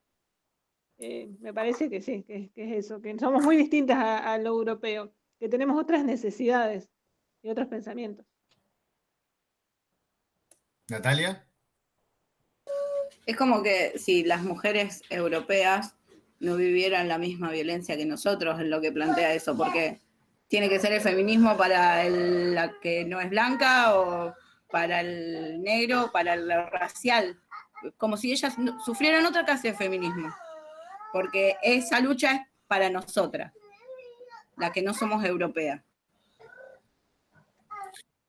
[0.99, 4.39] Eh, me parece que sí, que, que es eso, que somos muy distintas a, a
[4.39, 6.89] lo europeo, que tenemos otras necesidades
[7.43, 8.25] y otros pensamientos.
[10.89, 11.45] Natalia,
[13.27, 15.97] Es como que si las mujeres europeas
[16.43, 20.01] no vivieran la misma violencia que nosotros, es lo que plantea eso, porque
[20.49, 24.35] tiene que ser el feminismo para la que no es blanca o
[24.69, 27.41] para el negro, para el racial,
[27.97, 30.35] como si ellas sufrieran otra clase de feminismo,
[31.13, 33.53] porque esa lucha es para nosotras,
[34.57, 35.81] la que no somos europeas.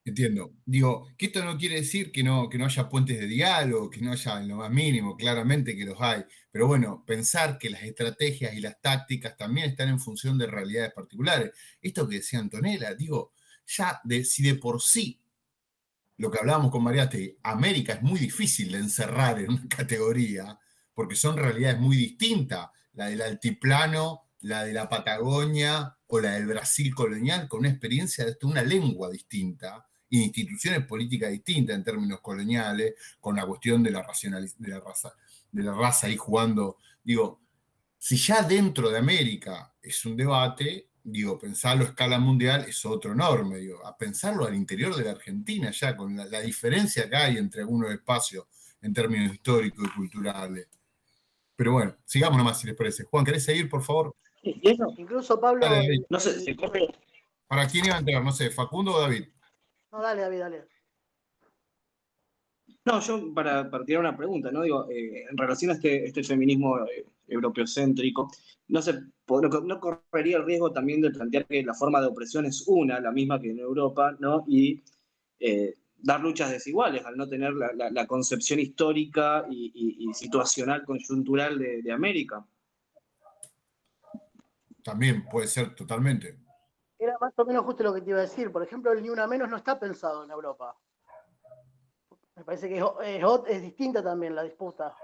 [0.06, 0.54] Entiendo.
[0.66, 4.02] Digo, que esto no quiere decir que no, que no haya puentes de diálogo, que
[4.02, 6.24] no haya lo más mínimo, claramente que los hay.
[6.52, 10.94] Pero bueno, pensar que las estrategias y las tácticas también están en función de realidades
[10.94, 11.52] particulares.
[11.82, 13.34] Esto que decía Antonella, digo,
[13.66, 15.20] ya de, si de por sí
[16.18, 20.60] lo que hablábamos con Mariate, América es muy difícil de encerrar en una categoría,
[20.94, 26.46] porque son realidades muy distintas, la del altiplano, la de la Patagonia o la del
[26.46, 29.88] Brasil colonial, con una experiencia de una lengua distinta,
[30.22, 34.06] instituciones políticas distintas en términos coloniales, con la cuestión de la,
[34.58, 35.14] de la raza,
[35.52, 36.78] de la raza ahí jugando.
[37.04, 37.42] Digo,
[37.98, 43.14] si ya dentro de América es un debate, digo, pensarlo a escala mundial es otro
[43.14, 47.16] enorme, digo, a pensarlo al interior de la Argentina, ya con la, la diferencia que
[47.16, 48.46] hay entre algunos espacios
[48.82, 50.68] en términos históricos y culturales.
[51.56, 53.04] Pero bueno, sigamos nomás si les parece.
[53.04, 54.16] Juan, ¿querés seguir, por favor?
[54.44, 55.66] Eso, Incluso Pablo.
[55.66, 56.88] Dale, no sé, corre.
[57.48, 58.24] ¿Para quién iba a entrar?
[58.24, 59.26] No sé, Facundo o David.
[59.94, 60.66] No, dale, David, dale.
[62.86, 64.64] No, yo para, para tirar una pregunta, ¿no?
[64.64, 68.32] Digo, eh, en relación a este, este feminismo eh, europeocéntrico,
[68.70, 72.64] no, se, no correría el riesgo también de plantear que la forma de opresión es
[72.68, 74.44] una, la misma que en Europa, ¿no?
[74.48, 74.82] y
[75.40, 82.44] eh, dar luchas desiguales al no tener la, concepción histórica y, situacional, coyuntural de, América.
[84.84, 86.43] También puede ser totalmente.
[87.04, 88.50] Era más o menos justo lo que te iba a decir.
[88.50, 90.74] Por ejemplo, el Ni Una Menos no está pensado en Europa.
[92.38, 92.86] Me parece que es,
[93.50, 94.96] es distinta también la disputa.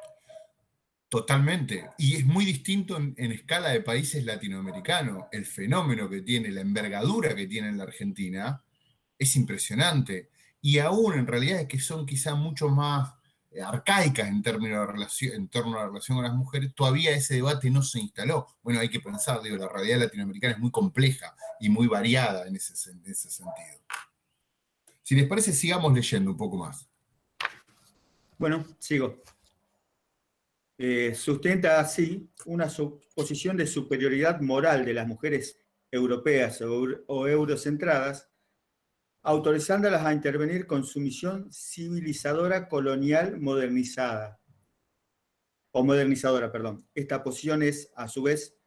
[1.09, 1.89] Totalmente.
[1.97, 5.25] Y es muy distinto en, escala de países latinoamericanos.
[5.29, 8.63] El fenómeno que tiene, la envergadura que tiene en la Argentina,
[9.17, 10.29] es impresionante.
[10.61, 13.13] Y aún en realidad es que son quizá mucho más
[13.51, 17.11] eh, arcaicas en, términos de relación, en torno a la relación con las mujeres, todavía
[17.11, 18.47] ese debate no se instaló.
[18.61, 22.55] Bueno, hay que pensar, digo, la realidad latinoamericana es muy compleja y muy variada en
[22.55, 23.79] ese, en ese sentido.
[25.03, 26.87] Si les parece, sigamos leyendo un poco más.
[28.37, 29.21] Bueno, sigo.
[30.77, 32.67] Eh, sustenta así una
[33.13, 35.57] posición de superioridad moral de las mujeres
[35.91, 38.28] europeas o, eurocentradas,
[39.29, 44.39] autorizándolas a intervenir con su misión civilizadora colonial modernizada,
[45.69, 46.87] o modernizadora, perdón.
[46.95, 48.57] Esta posición es, a su vez,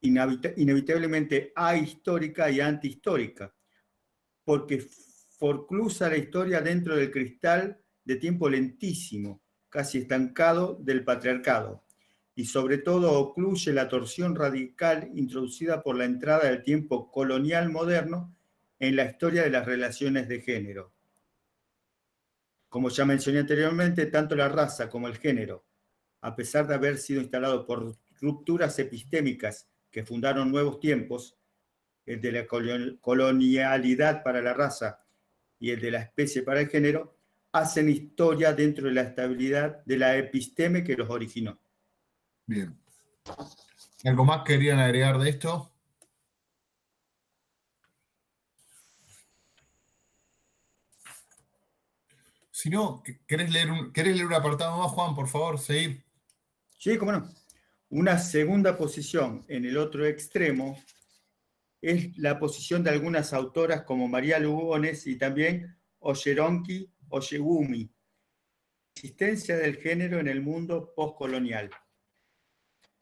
[0.00, 3.54] inevitablemente ahistórica y antihistórica,
[4.42, 4.84] porque
[5.38, 11.84] forclusa la historia dentro del cristal de tiempo lentísimo, casi estancado del patriarcado,
[12.34, 18.34] y sobre todo ocluye la torsión radical introducida por la entrada del tiempo colonial moderno
[18.82, 20.92] en la historia de las relaciones de género.
[22.68, 25.64] Como ya mencioné anteriormente, tanto la raza como el género,
[26.20, 31.38] a pesar de haber sido instalados por rupturas epistémicas que fundaron nuevos tiempos,
[32.06, 32.46] el de la
[33.00, 34.98] colonialidad para la raza
[35.60, 37.16] y el de la especie para el género,
[37.52, 41.60] hacen historia dentro de la estabilidad de la episteme que los originó.
[42.46, 42.76] Bien.
[44.04, 45.71] ¿Algo más querían agregar de esto?
[52.62, 55.58] Si no, ¿querés leer, un, leer un apartado más, Juan, por favor?
[55.58, 56.04] Seguir.
[56.78, 57.28] Sí, cómo no.
[57.88, 60.80] Una segunda posición en el otro extremo
[61.80, 67.92] es la posición de algunas autoras como María Lugones y también Oyeronki Oyegumi,
[68.94, 71.68] existencia del género en el mundo postcolonial.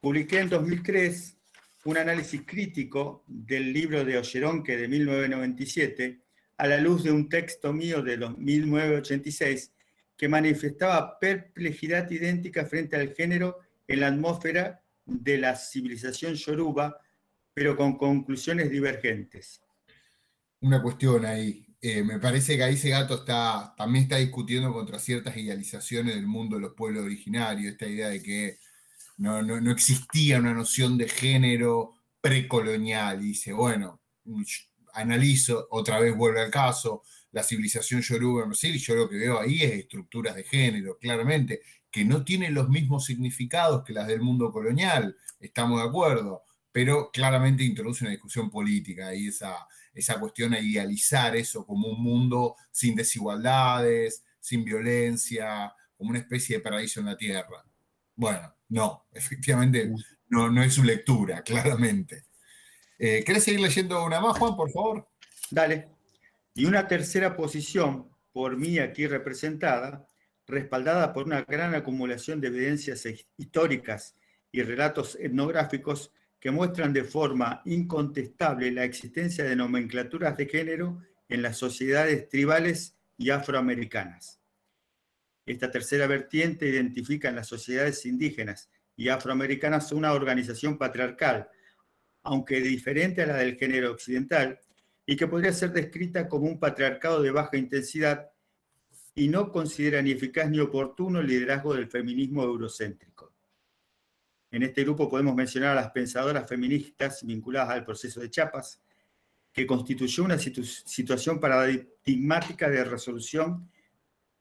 [0.00, 1.36] Publiqué en 2003
[1.84, 6.29] un análisis crítico del libro de Oyeronke de 1997
[6.60, 9.72] a la luz de un texto mío de 1986
[10.14, 17.00] que manifestaba perplejidad idéntica frente al género en la atmósfera de la civilización yoruba,
[17.54, 19.62] pero con conclusiones divergentes.
[20.60, 21.64] Una cuestión ahí.
[21.80, 26.26] Eh, me parece que ahí ese gato está, también está discutiendo contra ciertas idealizaciones del
[26.26, 28.58] mundo de los pueblos originarios, esta idea de que
[29.16, 29.38] no,
[29.70, 33.22] existía una noción de género precolonial.
[33.22, 34.02] Y dice, bueno,
[34.94, 39.16] analizo, otra vez vuelve al caso, la civilización yoruba en Brasil, y yo lo que
[39.16, 41.60] veo ahí es estructuras de género, claramente,
[41.90, 47.10] que no tienen los mismos significados que las del mundo colonial, estamos de acuerdo, pero
[47.12, 52.54] claramente introduce una discusión política y esa, esa cuestión a idealizar eso como un mundo
[52.70, 57.64] sin desigualdades, sin violencia, como una especie de paraíso en la tierra.
[58.14, 59.92] Bueno, no, efectivamente
[60.28, 62.24] no, no es su lectura, claramente.
[63.02, 65.08] Eh, ¿Querés seguir leyendo una más, Juan, por favor?
[65.50, 65.88] Dale.
[66.54, 70.06] Y una tercera posición, por mí aquí representada,
[70.46, 73.06] respaldada por una gran acumulación de evidencias
[73.38, 74.16] históricas
[74.52, 81.40] y relatos etnográficos, que muestran de forma incontestable la existencia de nomenclaturas de género en
[81.40, 84.40] las sociedades tribales y afroamericanas.
[85.46, 91.48] Esta tercera vertiente identifica en las sociedades indígenas y afroamericanas una organización patriarcal,
[92.22, 94.58] aunque diferente a la del género occidental,
[95.06, 98.30] y que podría ser descrita como un patriarcado de baja intensidad
[99.14, 103.32] y no considera ni eficaz ni oportuno el liderazgo del feminismo eurocéntrico.
[104.52, 108.80] En este grupo podemos mencionar a las pensadoras feministas vinculadas al proceso de Chiapas,
[109.52, 113.68] que constituyó una situación paradigmática de resolución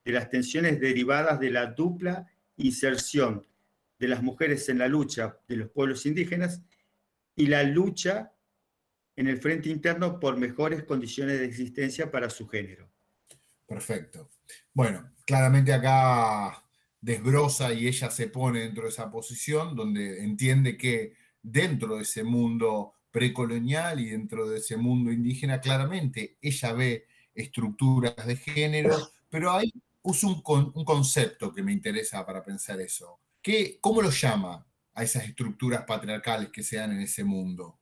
[0.03, 2.27] de las tensiones derivadas de la dupla
[2.57, 3.45] inserción
[3.97, 6.61] de las mujeres en la lucha de los pueblos indígenas
[7.39, 8.33] y la lucha
[9.15, 12.91] en el frente interno por mejores condiciones de existencia para su género.
[13.65, 14.29] Perfecto.
[14.73, 16.61] Bueno, claramente acá
[16.99, 22.25] desbroza y ella se pone dentro de esa posición donde entiende que dentro de ese
[22.25, 28.97] mundo precolonial y dentro de ese mundo indígena, claramente ella ve estructuras de género,
[29.29, 29.71] pero ahí
[30.01, 30.41] usa un,
[30.83, 33.21] concepto que me interesa para pensar eso.
[33.41, 34.68] ¿Qué, ¿Cómo lo llama?
[34.93, 37.79] A esas estructuras patriarcales que se dan en ese mundo?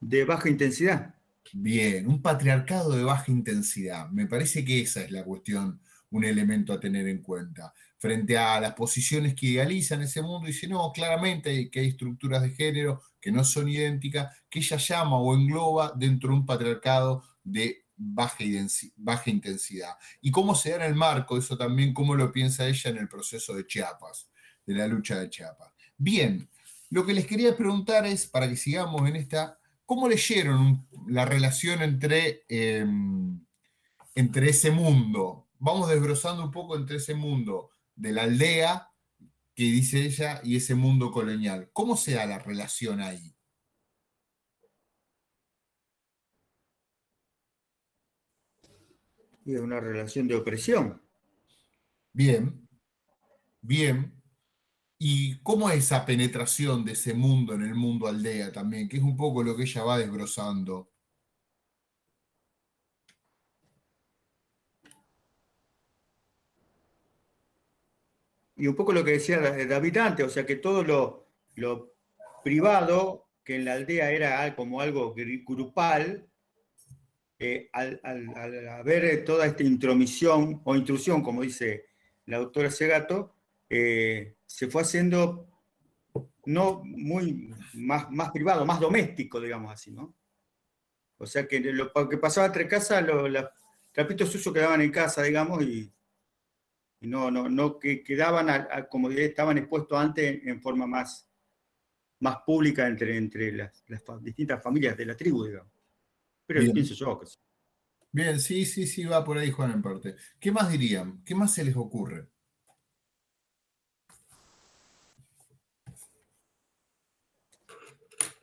[0.00, 1.14] De baja intensidad.
[1.52, 4.08] Bien, un patriarcado de baja intensidad.
[4.10, 7.72] Me parece que esa es la cuestión, un elemento a tener en cuenta.
[7.98, 12.50] Frente a las posiciones que idealizan ese mundo, dice, no, claramente que hay estructuras de
[12.50, 17.84] género que no son idénticas, que ella llama o engloba dentro de un patriarcado de
[17.96, 18.44] baja,
[18.96, 19.94] baja intensidad.
[20.20, 21.36] ¿Y cómo se da en el marco?
[21.36, 24.30] Eso también, cómo lo piensa ella en el proceso de Chiapas,
[24.64, 25.69] de la lucha de Chiapas.
[26.02, 26.48] Bien,
[26.88, 31.82] lo que les quería preguntar es, para que sigamos en esta, ¿cómo leyeron la relación
[31.82, 33.44] entre, em,
[34.14, 35.50] entre ese mundo?
[35.58, 38.90] Vamos desbrozando un poco entre ese mundo de la aldea,
[39.54, 41.68] que dice ella, y ese mundo colonial.
[41.74, 43.36] ¿Cómo se da la relación ahí?
[49.44, 51.02] Y es una relación de opresión.
[52.14, 52.66] Bien,
[53.60, 54.19] bien.
[55.02, 58.88] ¿Y cómo es esa penetración de ese mundo en el mundo aldea también?
[58.88, 60.90] Que es un poco lo que ella va desbrozando.
[68.56, 71.94] Y un poco lo que decía David antes, o sea que todo lo, lo
[72.44, 76.28] privado, que en la aldea era como algo grupal,
[77.38, 81.86] eh, al, al, ver toda esta intromisión o intrusión, como dice
[82.26, 83.34] la doctora Segato,
[83.70, 85.48] eh, se fue haciendo
[86.44, 90.16] no muy más, más privado, más doméstico, digamos así, ¿no?
[91.18, 93.44] O sea que lo que pasaba entre casas, los,
[93.92, 95.92] trapitos sucios quedaban en casa, digamos, y,
[97.02, 101.30] no, no, no que quedaban, a, como estaban expuestos antes en forma más,
[102.18, 105.72] más pública entre, entre las, las distintas familias de la tribu, digamos.
[106.44, 106.72] Pero Bien.
[106.72, 107.38] pienso yo que sí.
[108.10, 110.16] Bien, sí, sí, sí, va por ahí Juan en parte.
[110.40, 111.22] ¿Qué más dirían?
[111.24, 112.28] ¿Qué más se les ocurre?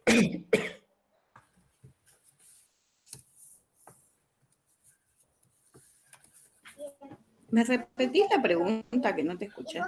[7.49, 9.80] ¿Me repetís la pregunta que no te escuché?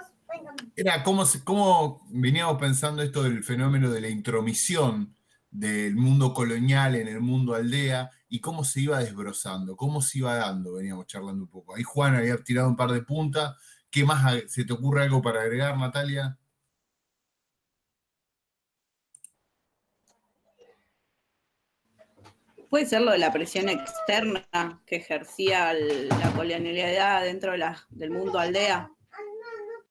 [0.76, 5.16] Era cómo, cómo veníamos pensando esto del fenómeno de la intromisión
[5.52, 10.36] del mundo colonial en el mundo aldea y cómo se iba desbrozando, cómo se iba
[10.36, 11.76] dando, veníamos charlando un poco.
[11.76, 13.56] Ahí Juan había tirado un par de puntas.
[13.90, 16.38] ¿Qué más se te ocurre algo para agregar, Natalia?
[22.70, 24.48] Puede ser lo de la presión externa
[24.86, 28.92] que ejercía el- la colonialidad dentro de la- del mundo aldea.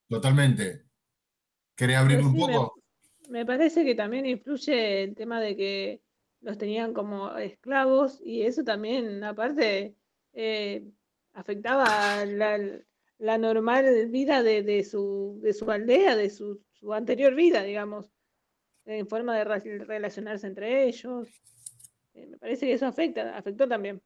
[0.07, 0.83] Totalmente.
[1.75, 2.75] ¿Querés abrirlo un Sí, poco?
[3.29, 6.01] Me parece que también influye el tema de que
[6.41, 9.95] los tenían como esclavos y eso también, aparte,
[10.33, 10.85] eh,
[11.33, 12.59] afectaba la,
[13.17, 18.09] la normal vida de, de su, de su aldea, de su, su anterior vida, digamos,
[18.85, 19.43] en forma de
[19.85, 21.27] relacionarse entre ellos.
[22.19, 24.01] Eh, me parece que eso afecta, afectó también.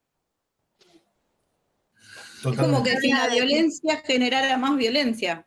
[2.45, 5.45] Es como que si la violencia generara más violencia.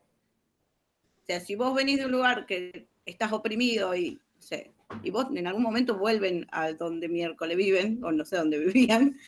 [1.22, 5.26] O sea, si vos venís de un lugar que estás oprimido y, sé, y vos
[5.34, 9.18] en algún momento vuelven a donde miércoles viven, o no sé dónde vivían,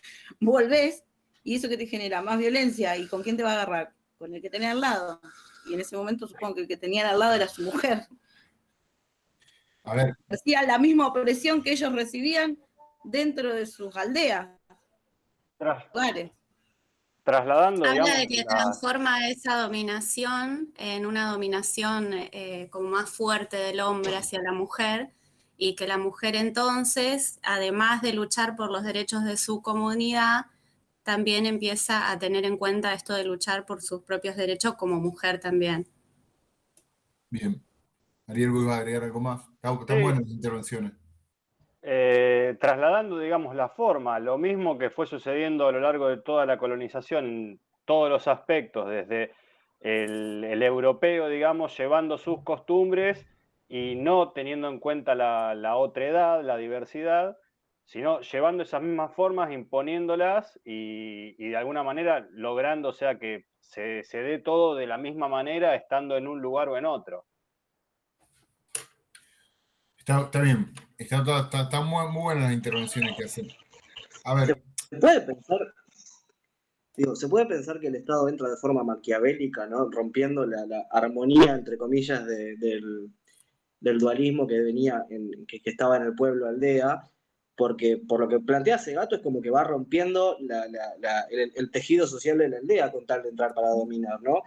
[0.41, 1.05] volvés
[1.45, 3.95] y eso que te genera más violencia, ¿y con quién te va a agarrar?
[4.19, 5.21] Con el que tenés al lado.
[5.67, 8.07] Y en ese momento supongo que el que tenían al lado era su mujer.
[9.85, 12.59] A ver, Hacía la misma opresión que ellos recibían
[13.13, 14.49] dentro de sus aldeas,
[15.59, 16.31] Tras- lugares.
[17.25, 23.11] trasladando, Habla digamos, de que la- transforma esa dominación en una dominación eh, como más
[23.11, 25.13] fuerte del hombre hacia la mujer
[25.57, 30.47] y que la mujer entonces, además de luchar por los derechos de su comunidad,
[31.03, 35.41] también empieza a tener en cuenta esto de luchar por sus propios derechos como mujer
[35.41, 35.89] también.
[37.31, 37.63] bien.
[38.27, 39.41] Ariel, ¿vos ibas a agregar algo más?
[39.55, 40.03] Están, están Sí.
[40.03, 40.93] buenas las intervenciones.
[41.83, 46.45] Eh, trasladando, digamos, la forma, lo mismo que fue sucediendo a lo largo de toda
[46.45, 49.33] la colonización, en todos los aspectos, desde
[49.81, 53.27] el, europeo, digamos, llevando sus costumbres
[53.69, 57.37] y no teniendo en cuenta la, la otredad, la diversidad,
[57.89, 64.03] sino llevando esas mismas formas, imponiéndolas y, de alguna manera logrando, o sea, que se,
[64.13, 67.25] dé todo de la misma manera estando en un lugar o en otro.
[69.97, 70.71] Está bien.
[70.99, 73.49] Está, toda- está, muy, buenas las intervenciones que hacen.
[74.25, 75.75] A ver, Se puede pensar,
[77.15, 79.89] se puede pensar que el Estado entra de forma maquiavélica, ¿no?
[79.91, 86.15] Rompiendo la, armonía, entre comillas, de- del, dualismo que venía, en- que, estaba en el
[86.17, 87.09] pueblo aldea,
[87.57, 90.37] porque por lo que plantea Segato es como que va rompiendo
[91.31, 94.43] el, tejido social de la aldea con tal de entrar para dominar, ¿no?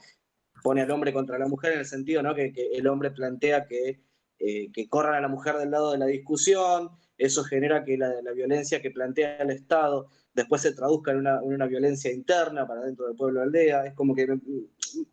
[0.62, 4.02] Pone al hombre contra la mujer en el sentido, que el hombre plantea que
[4.44, 8.22] eh, que corran a la mujer del lado de la discusión, eso genera que la,
[8.22, 12.66] la violencia que plantea el Estado después se traduzca en una, en una violencia interna
[12.68, 13.86] para dentro del pueblo aldea.
[13.86, 14.40] Es como que, me-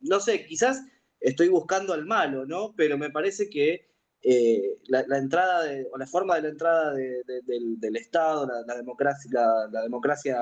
[0.01, 0.83] no sé, quizás
[1.21, 2.73] estoy buscando al malo, ¿no?
[2.77, 3.87] Pero me parece que
[4.23, 8.75] eh, la, entrada de- o la forma de la entrada de- de- del, Estado, la,
[8.77, 9.31] democracia,
[9.71, 10.39] la, democracia,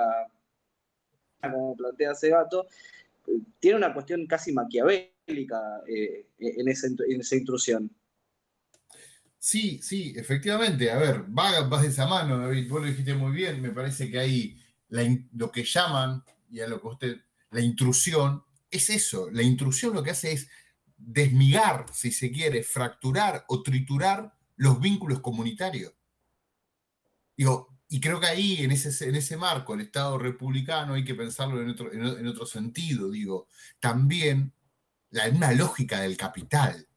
[1.43, 2.67] como plantea Segato,
[3.27, 7.91] eh, tiene una cuestión casi maquiavélica eh, en, int- en esa intrusión.
[9.39, 10.91] Sí, sí, efectivamente.
[10.91, 12.69] A ver, va, vas de esa mano, David.
[12.71, 13.61] Vos lo dijiste muy bien.
[13.63, 14.19] Me parece que
[15.05, 17.17] in- lo que llaman, y a lo que usted,
[17.51, 19.31] la intrusión, es eso.
[19.31, 20.49] La intrusión lo que hace es
[20.97, 25.93] desmigar, si se quiere, fracturar o triturar los vínculos comunitarios.
[27.37, 31.15] Digo, y creo que ahí, en ese, en ese marco, el Estado republicano, hay que
[31.15, 33.11] pensarlo en otro, en otro sentido.
[33.11, 33.49] Digo,
[33.81, 34.53] también
[35.11, 36.89] la, una lógica del capital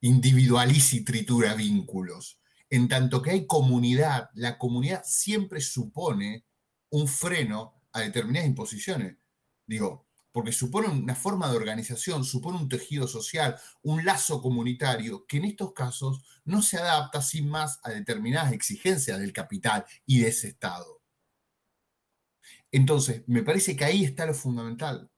[0.00, 2.40] individualiza y tritura vínculos.
[2.70, 6.44] En tanto que hay comunidad, la comunidad siempre supone
[6.90, 9.16] un freno a determinadas imposiciones.
[9.66, 15.38] Digo, porque supone una forma de organización, supone un tejido social, un lazo comunitario que
[15.38, 20.28] en estos casos no se adapta sin más a determinadas exigencias del capital y de
[20.28, 21.02] ese Estado.
[22.70, 25.10] Entonces, me parece que ahí está lo fundamental,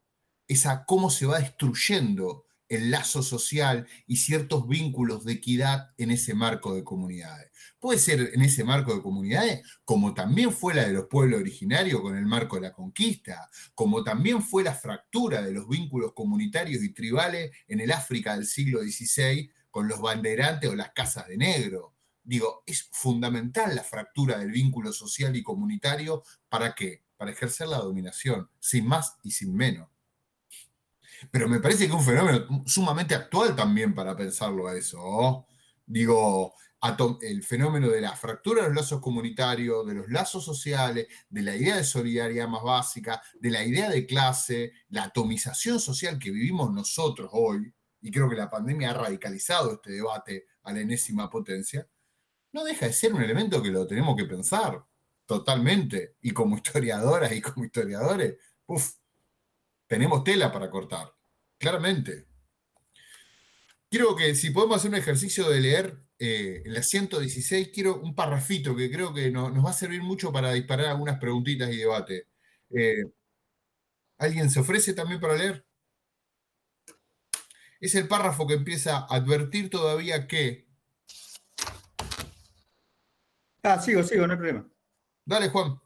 [0.46, 6.34] esa cómo se va destruyendo el lazo social y ciertos vínculos de equidad en ese
[6.34, 7.50] marco de comunidades.
[7.80, 12.00] Puede ser en ese marco de comunidades, como también fue la de los pueblos originarios
[12.00, 16.82] con el marco de la conquista, como también fue la fractura de los vínculos comunitarios
[16.82, 21.36] y tribales en el África del siglo XVI con los banderantes o las casas de
[21.36, 21.96] negro.
[22.22, 27.02] Digo, es fundamental la fractura del vínculo social y comunitario para qué?
[27.16, 29.88] Para ejercer la dominación, sin más y sin menos.
[31.30, 34.98] Pero me parece que es un fenómeno sumamente actual también para pensarlo a eso.
[35.00, 35.46] ¿oh?
[35.86, 36.54] Digo,
[37.20, 41.54] el fenómeno de la fractura de los lazos comunitarios, de los lazos sociales, de la
[41.54, 46.72] idea de solidaridad más básica, de la idea de clase, la atomización social que vivimos
[46.72, 51.86] nosotros hoy, y creo que la pandemia ha radicalizado este debate a la enésima potencia,
[52.52, 54.82] no deja de ser un elemento que lo tenemos que pensar
[55.26, 56.16] totalmente.
[56.22, 58.94] Y como historiadoras y como historiadores, uf,
[59.90, 61.12] tenemos tela para cortar,
[61.58, 62.28] claramente.
[63.90, 68.14] Quiero que si podemos hacer un ejercicio de leer eh, en la 116, quiero un
[68.14, 71.78] parrafito que creo que no- nos va a servir mucho para disparar algunas preguntitas y
[71.78, 72.28] debate.
[72.70, 73.02] Eh,
[74.18, 75.66] ¿Alguien se ofrece también para leer?
[77.80, 80.68] Es el párrafo que empieza a advertir todavía que...
[83.64, 84.70] Ah, sigo, sigo, no hay problema.
[85.24, 85.80] Dale, Juan.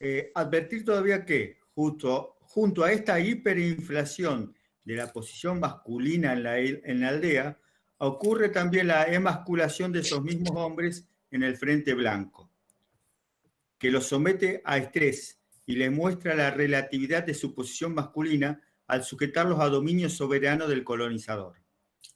[0.00, 6.58] Eh, advertir todavía que justo, junto a esta hiperinflación de la posición masculina en la,
[6.58, 7.56] en la aldea,
[7.98, 12.50] ocurre también la emasculación de esos mismos hombres en el frente blanco,
[13.78, 19.04] que los somete a estrés y le muestra la relatividad de su posición masculina al
[19.04, 21.56] sujetarlos a dominio soberano del colonizador.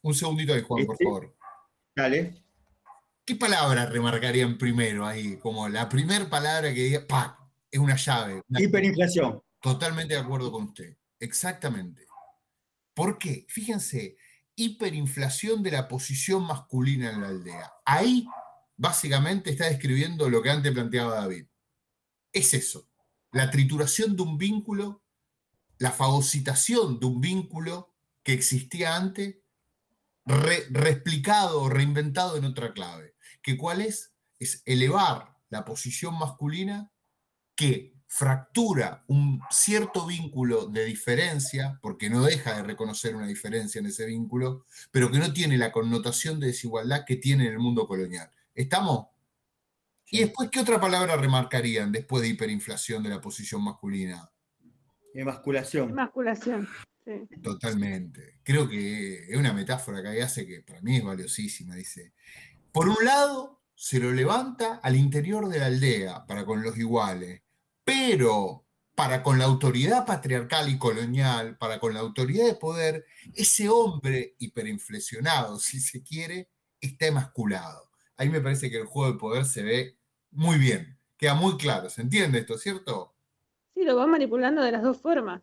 [0.01, 1.35] Un segundito ahí, Juan, por Este- favor.
[1.95, 2.43] Dale.
[3.23, 5.37] ¿Qué palabra remarcarían primero ahí?
[5.37, 7.37] Como la primera palabra que diga, ¡pac!
[7.71, 8.41] Es una llave.
[8.49, 9.41] una- Hiperinflación.
[9.65, 10.95] Totalmente de acuerdo con usted.
[11.19, 12.05] Exactamente.
[12.93, 13.47] ¿Por qué?
[13.49, 14.15] Fíjense,
[14.55, 17.73] hiperinflación de la posición masculina en la aldea.
[17.83, 18.27] Ahí,
[18.77, 21.47] básicamente, está describiendo lo que antes planteaba David.
[22.31, 22.87] Es eso,
[23.31, 25.01] la trituración de un vínculo,
[25.79, 27.91] la fagocitación de un vínculo
[28.21, 29.37] que existía antes,
[30.25, 33.15] re- reexplicado o reinventado en otra clave.
[33.41, 34.13] ¿Que cuál es?
[34.37, 36.91] Es elevar la posición masculina
[37.55, 43.87] que fractura un cierto vínculo de diferencia, porque no deja de reconocer una diferencia en
[43.87, 47.85] ese vínculo, pero que no tiene la connotación de desigualdad que tiene en el mundo
[47.85, 48.31] colonial.
[48.53, 49.07] ¿Estamos?
[50.09, 54.31] ¿Y después qué otra palabra remarcarían después de hiperinflación de la posición masculina?
[55.13, 55.93] Emasculación.
[55.93, 56.69] Masculación.
[57.03, 57.27] Sí.
[57.43, 58.39] Totalmente.
[58.43, 61.75] Creo que es una metáfora que ahí hace que para mí es valiosísima.
[61.75, 62.13] Dice,
[62.71, 67.41] por un lado, se lo levanta al interior de la aldea para con los iguales,
[67.85, 68.65] pero
[68.95, 74.35] para con la autoridad patriarcal y colonial, para con la autoridad de poder, ese hombre
[74.39, 76.49] hiperinflacionado, si se quiere,
[76.81, 77.91] está emasculado.
[78.17, 79.97] Ahí me parece que el juego de poder se ve
[80.31, 81.89] muy bien, queda muy claro.
[81.89, 83.15] ¿Se entiende esto, cierto?
[83.73, 85.41] Sí, lo van manipulando de las dos formas.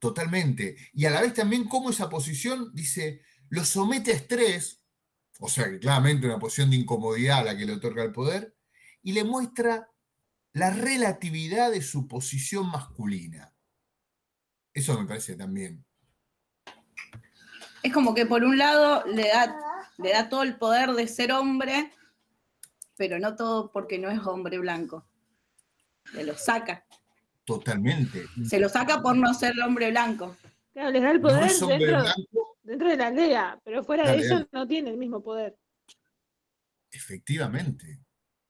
[0.00, 0.76] Totalmente.
[0.92, 4.84] Y a la vez también cómo esa posición, dice, lo somete a estrés,
[5.38, 8.56] o sea que claramente una posición de incomodidad a la que le otorga el poder,
[9.02, 9.93] y le muestra
[10.54, 13.52] la relatividad de su posición masculina.
[14.72, 15.84] Eso me parece también.
[17.82, 19.56] Es como que por un lado le da
[19.98, 21.92] le da todo el poder de ser hombre,
[22.96, 25.06] pero no todo porque no es hombre blanco.
[26.12, 26.84] Se lo saca.
[27.44, 28.26] Totalmente.
[28.46, 30.36] Se lo saca por no ser hombre blanco.
[30.72, 34.66] Claro, les da el poder dentro, de la aldea, pero fuera La de eso no
[34.66, 35.56] tiene el mismo poder.
[36.90, 38.00] efectivamente.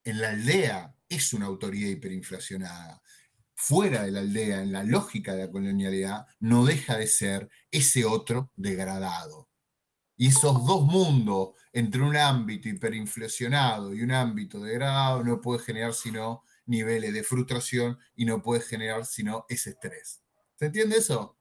[0.04, 3.02] En la aldea es una autoridad hiperinflacionada.
[3.54, 8.04] Fuera de la aldea, en la lógica de la colonialidad, no deja de ser ese
[8.04, 9.48] otro degradado.
[10.16, 15.92] Y esos dos mundos, entre un ámbito hiperinflacionado y un ámbito degradado, no puede generar
[15.94, 20.22] sino niveles de frustración y no puede generar sino ese estrés.
[20.56, 21.36] ¿Se entiende eso?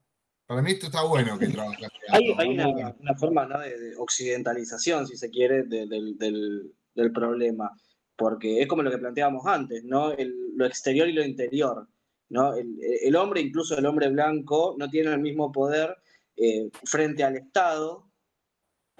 [0.46, 1.86] Para mí esto está bueno que trabaje.
[2.10, 2.68] Hay, hay una,
[2.98, 3.58] una forma ¿no?
[3.60, 7.70] de, de occidentalización, si se quiere, de- del, del- del problema,
[8.16, 10.12] porque es como lo que planteábamos antes, ¿no?
[10.56, 11.88] Lo exterior y lo interior.
[12.30, 12.54] ¿no?
[12.54, 15.96] El, hombre, incluso el hombre blanco, no tiene el mismo poder
[16.36, 18.10] eh, frente al Estado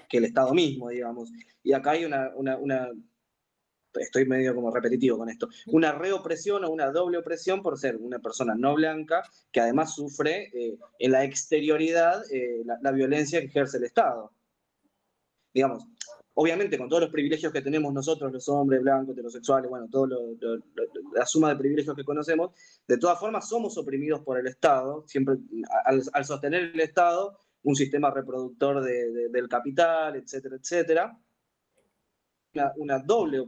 [0.07, 1.31] que el Estado mismo, digamos.
[1.63, 2.91] Y acá hay una, una- una-
[3.95, 8.19] estoy medio como repetitivo con esto, una reopresión o una doble opresión por ser una
[8.19, 13.47] persona no blanca que además sufre eh, en la exterioridad eh, la, la violencia que
[13.47, 14.31] ejerce el Estado.
[15.53, 15.85] Digamos,
[16.37, 20.35] obviamente con todos los privilegios que tenemos nosotros, los hombres blancos, heterosexuales, bueno, lo-
[21.13, 22.51] la suma de privilegios que conocemos,
[22.87, 25.35] de todas formas somos oprimidos por el Estado, siempre
[25.85, 31.17] al, al sostener el Estado un sistema reproductor de- de- del capital, etcétera, etcétera
[32.53, 33.43] una, una doble,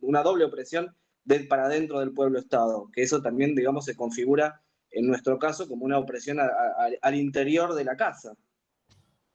[0.00, 5.06] una doble opresión de, para dentro del pueblo-estado, que eso también, digamos, se configura en
[5.06, 8.34] nuestro caso como una opresión a- a- al interior de la casa,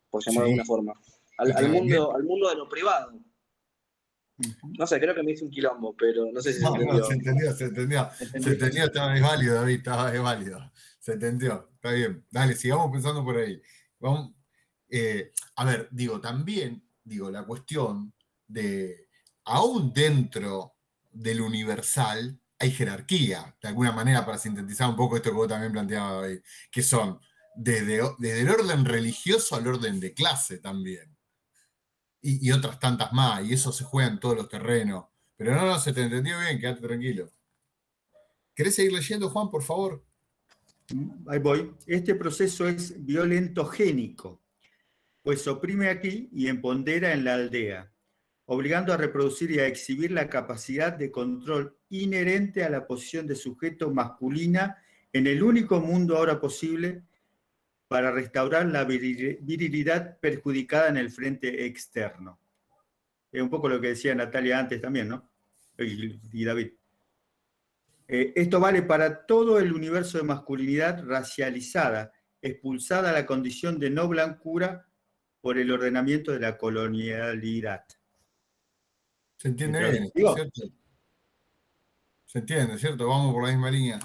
[0.10, 0.94] por llamarlo de alguna forma,
[1.38, 3.14] al, mundo, al mundo de lo privado.
[4.78, 6.82] No sé, creo que me hice un quilombo, pero no sé si se No, no,
[6.82, 7.06] entendió.
[7.06, 8.10] se entendió, se entendió.
[8.18, 10.72] Se entendió, estaba, es válido, David, estaba, es válido.
[11.00, 12.26] Se entendió, está bien.
[12.32, 13.62] Dale, sigamos pensando por ahí.
[14.00, 14.34] Vamos,
[14.90, 18.14] eh, a ver, digo, también, digo, la cuestión
[18.48, 19.10] de,
[19.46, 20.76] aún dentro
[21.12, 25.72] del universal, hay jerarquía, de alguna manera, para sintetizar un poco esto que vos también
[25.72, 26.40] planteabas, David,
[26.72, 27.20] que son
[27.56, 31.13] desde, desde el orden religioso al orden de clase también.
[32.26, 35.06] Y, otras tantas más, y eso se juega en todos los terrenos.
[35.36, 37.30] Pero no, no, se te entendió bien, quédate tranquilo.
[38.56, 40.02] ¿Querés seguir leyendo, Juan, por favor?
[41.28, 41.74] Ahí voy.
[41.86, 44.42] Este proceso es violentogénico,
[45.22, 47.92] pues oprime aquí y empodera en la aldea,
[48.46, 53.36] obligando a reproducir y a exhibir la capacidad de control inherente a la posición de
[53.36, 54.78] sujeto masculina
[55.12, 57.04] en el único mundo ahora posible
[57.94, 62.40] para restaurar la viril- virilidad perjudicada en el frente externo.
[63.32, 65.30] Es un poco lo que decía Natalia antes también, ¿no?
[65.78, 66.72] Y, David.
[68.08, 73.92] Eh, esto vale para todo el universo de masculinidad racializada, expulsada a la condición de
[73.92, 74.88] no blancura
[75.40, 77.86] por el ordenamiento de la colonialidad.
[79.38, 80.12] Se entiende bien.
[82.26, 83.08] Se entiende, ¿cierto?
[83.08, 84.00] Vamos por la misma línea.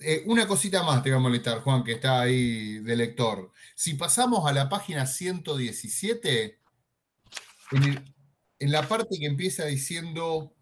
[0.00, 3.52] Eh, una cosita más te va a molestar, Juan, que está ahí de lector.
[3.74, 6.58] Si pasamos a la página 117,
[7.72, 8.14] en, el-
[8.58, 10.54] en la parte que empieza diciendo,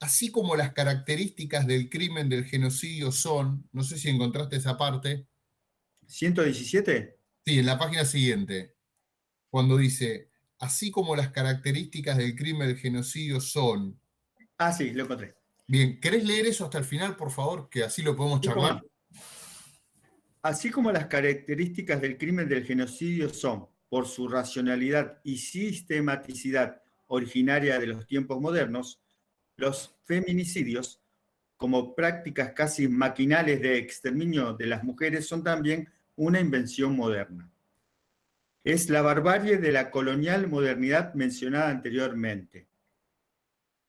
[0.00, 5.26] así como las características del crimen del genocidio son, no sé si encontraste esa parte.
[6.06, 7.16] ¿117?
[7.44, 8.76] Sí, en la página siguiente,
[9.50, 14.00] cuando dice, así como las características del crimen del genocidio son.
[14.58, 15.34] Ah, sí, lo encontré.
[15.66, 17.68] Bien, ¿querés leer eso hasta el final, por favor?
[17.70, 18.82] Que así lo podemos charlar.
[20.42, 27.78] Así como las características del crimen del genocidio son, por su racionalidad y sistematicidad originaria
[27.78, 29.00] de los tiempos modernos,
[29.56, 31.00] los feminicidios,
[31.56, 37.50] como prácticas casi maquinales de exterminio de las mujeres, son también una invención moderna.
[38.64, 42.68] Es la barbarie de la colonial modernidad mencionada anteriormente.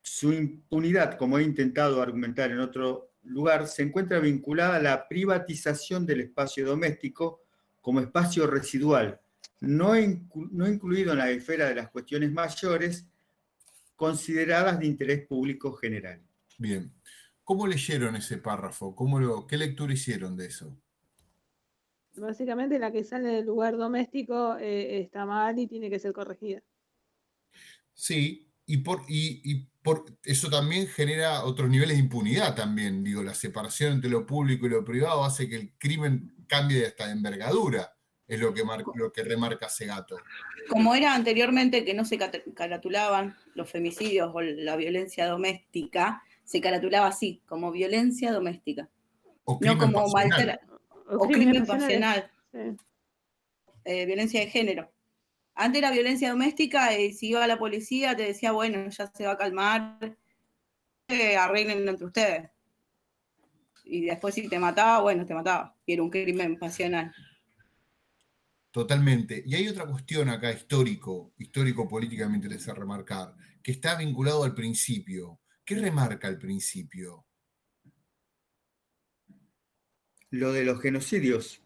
[0.07, 6.05] Su impunidad, como he intentado argumentar en otro lugar, se encuentra vinculada a la privatización
[6.05, 7.41] del espacio doméstico
[7.81, 9.19] como espacio residual,
[9.61, 13.07] no, inclu- no incluido en la esfera de las cuestiones mayores
[13.95, 16.21] consideradas de interés público general.
[16.59, 16.93] Bien.
[17.43, 18.95] ¿Cómo leyeron ese párrafo?
[18.95, 20.77] ¿Cómo lo, ¿Qué lectura hicieron de eso?
[22.15, 26.61] Básicamente la que sale del lugar doméstico eh, está mal y tiene que ser corregida.
[27.95, 33.03] Sí, y por, y, y por eso también genera otros niveles de impunidad también.
[33.03, 36.87] Digo, la separación entre lo público y lo privado hace que el crimen cambie de
[36.87, 37.95] hasta de envergadura.
[38.27, 40.17] Es lo que, mar- lo que remarca Segato.
[40.67, 42.17] Como era anteriormente que no se
[42.55, 48.89] caratulaban los femicidios o la violencia doméstica, se caratulaba así, como violencia doméstica.
[49.43, 50.81] O No como maltrato.
[51.07, 52.75] O crimen pasional, Sí.
[53.83, 54.91] eh, violencia de género.
[55.55, 59.25] Antes era violencia doméstica y si iba a la policía te decía, bueno, ya se
[59.25, 60.17] va a calmar,
[61.07, 62.49] eh, arreglen entre ustedes.
[63.85, 65.75] Y después si te mataba, bueno, te mataba.
[65.85, 67.13] Y era un crimen pasional.
[68.71, 69.41] Totalmente.
[69.45, 73.33] Y hay otra cuestión acá histórico, histórico política me interesa remarcar,
[73.63, 75.39] que está vinculado al principio.
[75.63, 77.25] ¿Qué remarca el principio?
[80.31, 81.64] Lo de los genocidios.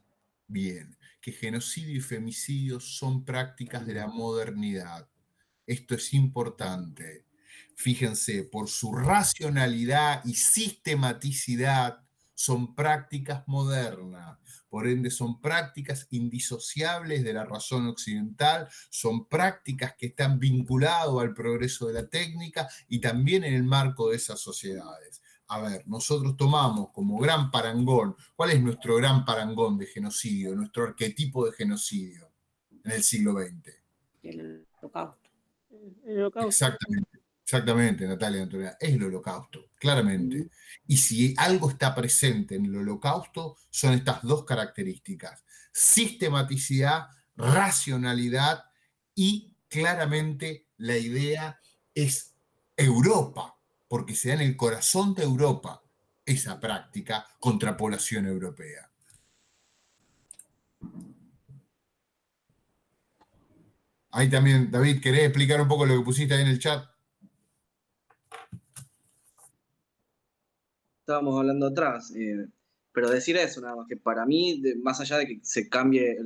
[0.52, 5.08] Bien, que genocidio y femicidio son prácticas de la modernidad.
[5.68, 7.28] Esto es importante.
[7.76, 14.40] Fíjense, por su racionalidad y sistematicidad, son prácticas modernas.
[14.70, 21.36] Por ende, son prácticas indisociables de la razón occidental, son prácticas que están vinculadas al
[21.36, 25.22] progreso de la técnica y también en el marco de esas sociedades.
[25.50, 30.84] A ver, nosotros tomamos como gran parangón, ¿cuál es nuestro gran parangón de genocidio, nuestro
[30.84, 32.32] arquetipo de genocidio
[32.84, 33.76] en el siglo XX?
[34.24, 35.30] El holocausto.
[36.06, 36.50] El holocausto.
[36.50, 37.20] Exactamente.
[37.52, 40.52] Exactamente, Natalia Antonella, es el holocausto, claramente.
[40.86, 48.66] Y si algo está presente en el holocausto, son estas dos características, sistematicidad, racionalidad
[49.16, 51.60] y claramente la idea
[51.96, 52.36] es
[52.78, 53.58] Europa,
[53.90, 55.84] porque se da en el corazón de Europa
[56.26, 58.90] esa práctica contra población europea.
[64.12, 66.86] Ahí también, David, ¿querés explicar un poco lo que pusiste ahí en el chat?
[71.10, 72.12] estábamos hablando atrás.
[72.16, 72.48] eh,
[73.00, 76.18] pero decir eso, nada más que para mí, más allá de que se cambie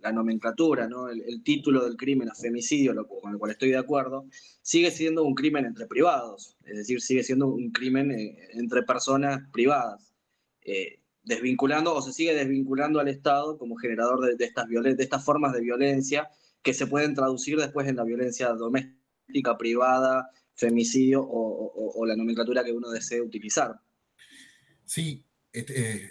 [0.00, 1.10] la nomenclatura, ¿no?
[1.10, 4.24] el, título del crimen a femicidio, con el cual estoy de acuerdo,
[4.62, 9.42] sigue siendo un crimen entre privados, es decir, sigue siendo un crimen eh, entre personas
[9.52, 10.14] privadas,
[10.62, 14.42] eh, desvinculando o se sigue desvinculando al Estado como generador de,
[14.98, 16.30] estas, formas de violencia
[16.62, 22.64] que se pueden traducir después en la violencia doméstica, privada, femicidio o- o la nomenclatura
[22.64, 23.78] que uno desee utilizar.
[24.84, 25.66] Sí, es,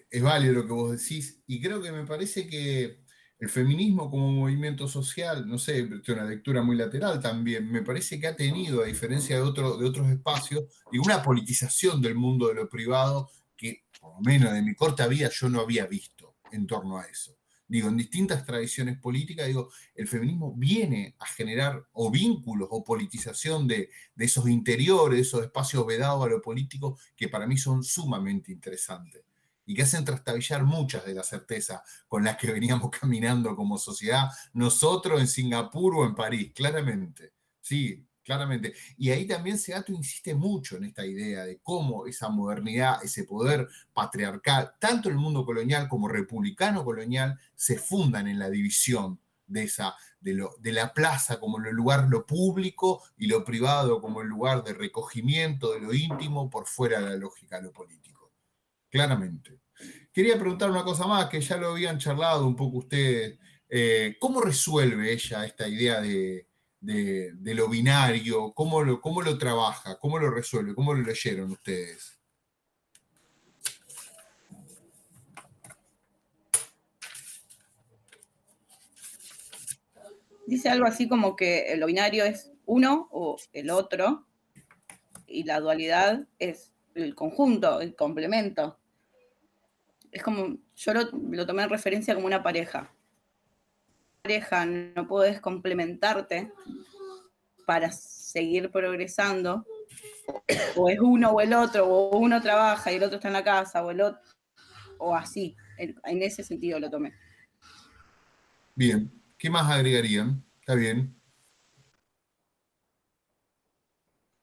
[0.09, 3.01] es- válido lo que vos decís y creo que me parece que
[3.39, 8.27] el feminismo como movimiento social, no sé, una lectura muy lateral también, me parece que
[8.27, 10.65] ha tenido, a diferencia de, otro- de otros espacios,
[11.03, 15.29] una politización del mundo de lo privado que, por lo menos de mi corta vida,
[15.33, 17.37] yo no había visto en torno a eso.
[17.67, 23.65] Digo, en distintas tradiciones políticas, digo, el feminismo viene a generar o vínculos o politización
[23.67, 28.51] de, de esos interiores, esos espacios vedados a lo político, que para mí son sumamente
[28.51, 29.23] interesantes
[29.65, 34.29] y que hacen trastabillar muchas de las certezas con las que veníamos caminando como sociedad,
[34.53, 37.33] nosotros en Singapur o en París, claramente.
[37.61, 38.73] Sí, claramente.
[38.97, 43.67] Y ahí también Segato insiste mucho en esta idea de cómo esa modernidad, ese poder
[43.93, 49.95] patriarcal, tanto el mundo colonial como republicano colonial, se fundan en la división de, esa,
[50.21, 54.73] de la plaza como el lugar lo público y lo privado como el lugar de
[54.73, 58.20] recogimiento de lo íntimo por fuera de la lógica de lo político.
[58.91, 59.61] Claramente.
[60.11, 63.39] Quería preguntar una cosa más, que ya lo habían charlado un poco ustedes.
[63.69, 66.45] Eh, ¿Cómo resuelve ella esta idea de,
[66.81, 68.51] de, lo binario?
[68.53, 69.97] ¿Cómo lo, ¿Cómo lo trabaja?
[69.97, 70.75] ¿Cómo lo resuelve?
[70.75, 72.19] ¿Cómo lo leyeron ustedes?
[80.45, 84.27] Dice algo así como que lo binario es uno o el otro,
[85.25, 88.80] y la dualidad es el conjunto, el complemento.
[90.11, 92.93] Es como, yo lo, lo tomé en referencia como una pareja.
[94.21, 96.51] Pareja, no puedes complementarte
[97.65, 99.65] para seguir progresando.
[100.75, 103.43] O es uno o el otro, o uno trabaja y el otro está en la
[103.43, 104.21] casa, o el otro,
[104.97, 105.55] o así.
[105.77, 107.13] En, ese sentido lo tomé.
[108.75, 109.11] Bien.
[109.37, 110.43] ¿Qué más agregarían?
[110.59, 111.15] Está bien.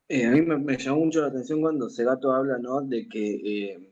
[0.09, 2.81] Eh, a mí me, me llamó mucho la atención cuando Segato habla ¿no?
[2.81, 3.88] de que eh,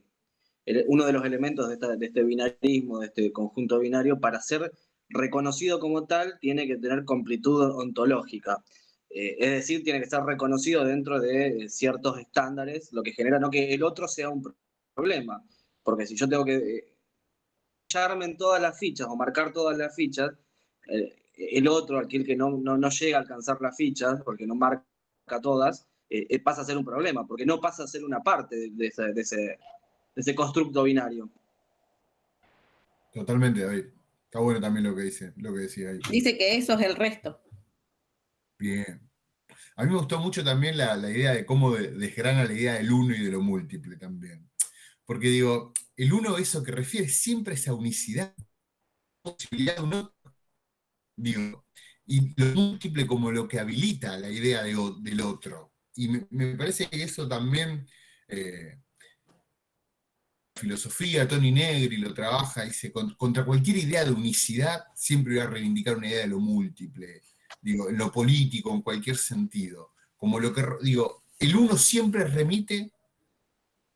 [0.88, 4.72] uno de los elementos de, este binarismo, de este conjunto binario, para ser
[5.08, 8.62] reconocido como tal, tiene que tener completud ontológica.
[9.10, 13.38] Eh, es decir, tiene que ser reconocido dentro de eh, ciertos estándares, lo que genera
[13.38, 14.56] no que el otro sea un pro-
[14.94, 15.44] problema.
[15.82, 16.96] Porque si yo tengo que eh,
[17.88, 20.30] echarme en todas las fichas o marcar todas las fichas,
[21.34, 24.84] el otro, aquel que no, no, no llega a alcanzar las fichas, porque no marca
[25.42, 25.86] todas,
[26.44, 29.58] pasa a ser un problema, porque no pasa a ser una parte de, de ese-
[30.16, 31.30] de ese constructo binario.
[33.12, 33.84] Totalmente, David.
[34.24, 36.00] Está bueno también lo que dice, lo que decía ahí.
[36.10, 37.40] Dice que eso es el resto.
[38.58, 39.00] Bien.
[39.76, 42.74] A mí me gustó mucho también la, la idea de cómo de- desgrana la idea
[42.74, 44.50] del uno y de lo múltiple también.
[45.04, 48.34] Porque digo, el uno eso que refiere siempre a esa unicidad,
[49.22, 50.34] posibilidad de un otro.
[51.16, 51.66] Digo,
[52.06, 55.72] y lo múltiple como lo que habilita la idea de del otro.
[55.94, 57.86] Y me, me parece que eso también,
[58.28, 58.80] eh,
[60.56, 65.46] filosofía, Tony Negri lo trabaja, dice, "Con- contra cualquier idea de unicidad, siempre voy a
[65.46, 67.22] reivindicar una idea de lo múltiple,
[67.60, 69.92] digo, en lo político, en cualquier sentido.
[70.16, 72.90] Como lo que, digo, el uno siempre remite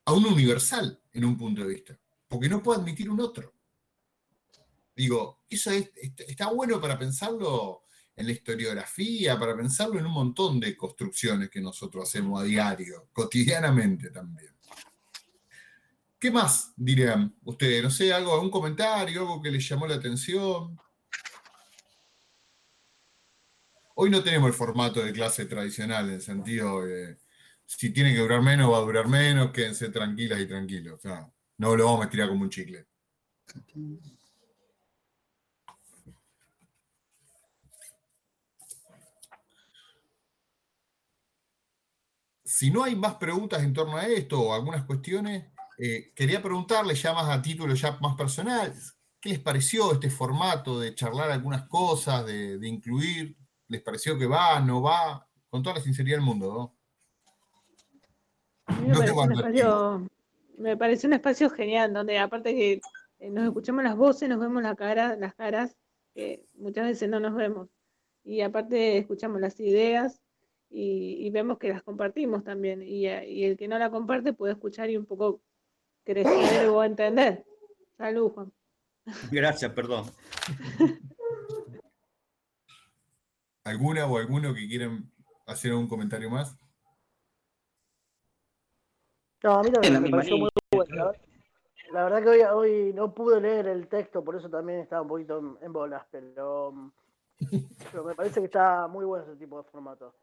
[0.05, 1.99] a un universal en un punto de vista,
[2.29, 3.55] porque no puede admitir un otro.
[4.95, 7.85] Digo, eso es- est- está bueno para pensarlo
[8.15, 13.09] en la historiografía, para pensarlo en un montón de construcciones que nosotros hacemos a diario,
[13.13, 14.55] cotidianamente también.
[16.21, 17.83] ¿Qué más dirían ustedes?
[17.83, 20.79] No sé, algo, algún comentario, algo que les llamó la atención.
[23.95, 27.19] Hoy no tenemos el formato de clase tradicional, en el sentido de
[27.65, 30.99] si tiene que durar menos, va a durar menos, quédense tranquilas y tranquilos.
[30.99, 32.87] O sea, no lo vamos a estirar como un chicle.
[42.45, 45.47] Si no hay más preguntas en torno a esto o algunas cuestiones,
[45.83, 48.75] eh, quería preguntarles ya más a título ya más personal,
[49.19, 53.37] ¿qué les pareció este formato de charlar algunas cosas, de, de incluir?
[53.69, 55.27] ¿Les pareció que va, no va?
[55.49, 56.75] Con toda la sinceridad del mundo,
[58.69, 58.77] ¿no?
[58.83, 60.11] Me No pareció un espacio,
[60.59, 62.81] me pareció un espacio genial, donde aparte que
[63.21, 65.77] eh, nos escuchamos las voces, nos vemos la cara, las caras,
[66.15, 67.69] que muchas veces no nos vemos.
[68.23, 70.21] Y aparte escuchamos las ideas
[70.69, 72.83] y, y vemos que las compartimos también.
[72.83, 75.41] Y, y el que no la comparte puede escuchar y un poco
[76.05, 77.45] crecer o entender.
[77.97, 78.53] Salud, Juan.
[79.31, 80.05] Gracias, perdón.
[83.65, 85.11] ¿Alguna o alguno que quieran
[85.47, 86.57] hacer algún comentario más?
[89.43, 90.95] No, a mí también la me pareció muy bueno.
[90.95, 91.13] La,
[91.93, 95.09] la verdad que hoy, hoy no pude leer el texto, por eso también estaba un
[95.09, 96.93] poquito en, en bolas, pero, mm,
[97.93, 100.15] pero me parece que está muy bueno ese tipo de formato.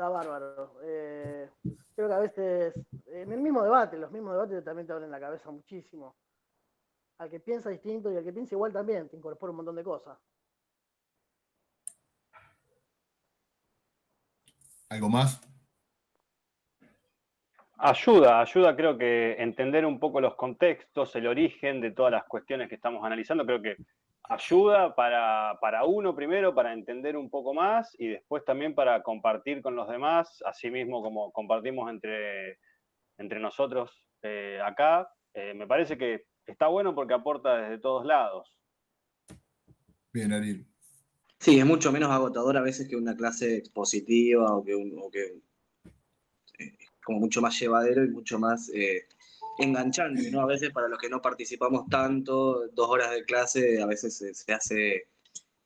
[0.00, 0.80] Está bárbaro.
[0.82, 1.50] Eh,
[1.94, 2.74] creo que a veces,
[3.08, 6.16] en el mismo debate, los mismos debates también te abren la cabeza muchísimo.
[7.18, 9.84] Al que piensa distinto y al que piensa igual también, te incorpora un montón de
[9.84, 10.18] cosas.
[14.88, 15.38] ¿Algo más?
[17.76, 22.70] Ayuda, ayuda creo que entender un poco los contextos, el origen de todas las cuestiones
[22.70, 23.76] que estamos analizando, creo que
[24.30, 29.60] ayuda para, para uno primero, para entender un poco más y después también para compartir
[29.60, 32.58] con los demás, así mismo como compartimos entre,
[33.18, 33.90] entre nosotros
[34.22, 35.10] eh, acá.
[35.34, 38.54] Eh, me parece que está bueno porque aporta desde todos lados.
[40.12, 40.64] Bien, Ariel.
[41.40, 45.10] Sí, es mucho menos agotador a veces que una clase expositiva o que, un, o
[45.10, 45.40] que
[46.58, 49.08] eh, como mucho más llevadero y mucho más eh,
[49.60, 50.40] enganchante, ¿no?
[50.42, 54.34] A veces para los que no participamos tanto, dos horas de clase a veces se,
[54.34, 55.08] se hace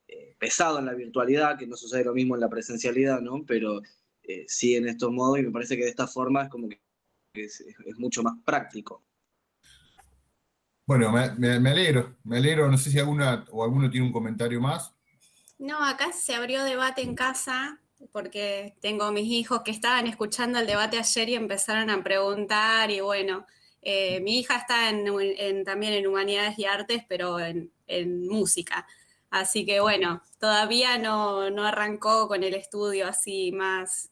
[0.09, 3.45] eh, pesado en la virtualidad, que no sucede lo mismo en la presencialidad, ¿no?
[3.47, 3.83] Pero
[4.23, 6.81] eh, sí en estos modos y me parece que de esta forma es como que
[7.35, 9.05] es, es mucho más práctico.
[10.87, 12.71] Bueno, me, me- me alegro, me alegro.
[12.71, 14.95] No sé si alguna o alguno tiene un comentario más.
[15.59, 17.81] No, acá se abrió debate en casa
[18.13, 23.01] porque tengo mis hijos que estaban escuchando el debate ayer y empezaron a preguntar y
[23.01, 23.47] bueno,
[23.85, 25.07] eh, mi hija está en,
[25.39, 28.87] en- también en humanidades y artes, pero en, en música.
[29.31, 34.11] Así que bueno, todavía no, no arrancó con el estudio así más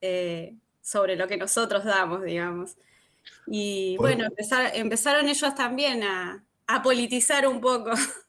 [0.00, 2.76] eh, sobre lo que nosotros damos, digamos.
[3.46, 7.90] Y bueno, empezar- empezaron ellos también a, a politizar un poco.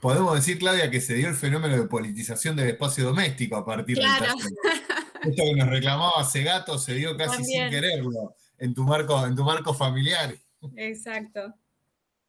[0.00, 3.96] Podemos decir, Claudia, que se dio el fenómeno de politización del espacio doméstico a partir
[3.98, 4.26] Claro.
[4.26, 4.81] taller.
[5.22, 9.44] Esto que nos reclamaba Segato se dio casi sin quererlo en tu marco, en tu
[9.44, 10.34] marco familiar.
[10.76, 11.54] Exacto.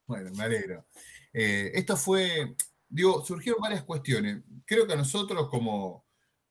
[0.06, 0.86] Bueno, me alegro.
[1.32, 2.56] Eh, esto fue,
[2.90, 4.44] digo, surgieron varias cuestiones.
[4.66, 6.06] Creo que a nosotros, como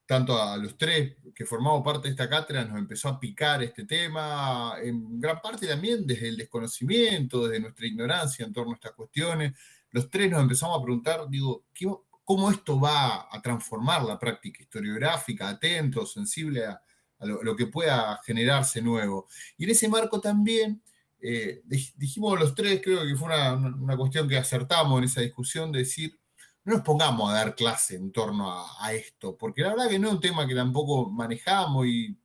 [0.06, 3.84] tanto a los tres que formamos parte de esta cátedra, nos empezó a picar este
[3.84, 8.92] tema, en gran parte también desde el desconocimiento, desde nuestra ignorancia en torno a estas
[8.92, 9.52] cuestiones.
[9.90, 11.86] Los tres nos empezamos a preguntar, digo, ¿qué-
[12.32, 15.50] ¿cómo esto va a transformar la práctica historiográfica?
[15.50, 16.80] Atentos, sensible a,
[17.20, 19.26] lo, que pueda generarse nuevo.
[19.58, 20.82] Y en ese marco también
[21.20, 25.70] eh, dij- dijimos los tres, creo que fue una cuestión que acertamos en esa discusión,
[25.70, 26.18] de decir,
[26.64, 29.98] no nos pongamos a dar clase en torno a, a esto, porque la verdad que
[29.98, 32.16] no es un tema que tampoco manejamos y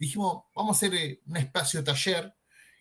[0.00, 2.34] dijimos, vamos a hacer eh, un espacio taller,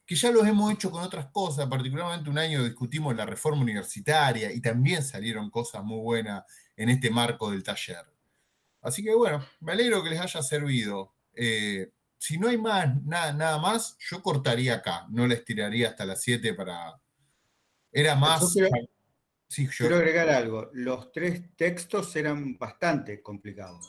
[0.08, 4.52] que ya lo hemos hecho con otras cosas, particularmente un año discutimos la reforma universitaria
[4.54, 6.44] y también salieron cosas muy buenas
[6.76, 8.06] en este marco del taller.
[8.82, 11.14] Así que bueno, me alegro que les haya servido.
[11.34, 16.06] Eh, si no hay más, nada, nada más, yo cortaría acá, no les tiraría hasta
[16.06, 17.00] las 7 para...
[17.92, 18.54] Era más...
[18.54, 18.70] Quiero-
[19.50, 20.70] Sí, yo- Quiero agregar algo.
[20.74, 23.88] Los tres textos eran bastante complicados.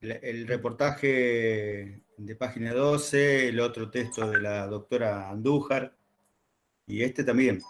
[0.00, 5.96] El, el reportaje de página 12, el otro texto de la doctora Andújar
[6.86, 7.62] y este también.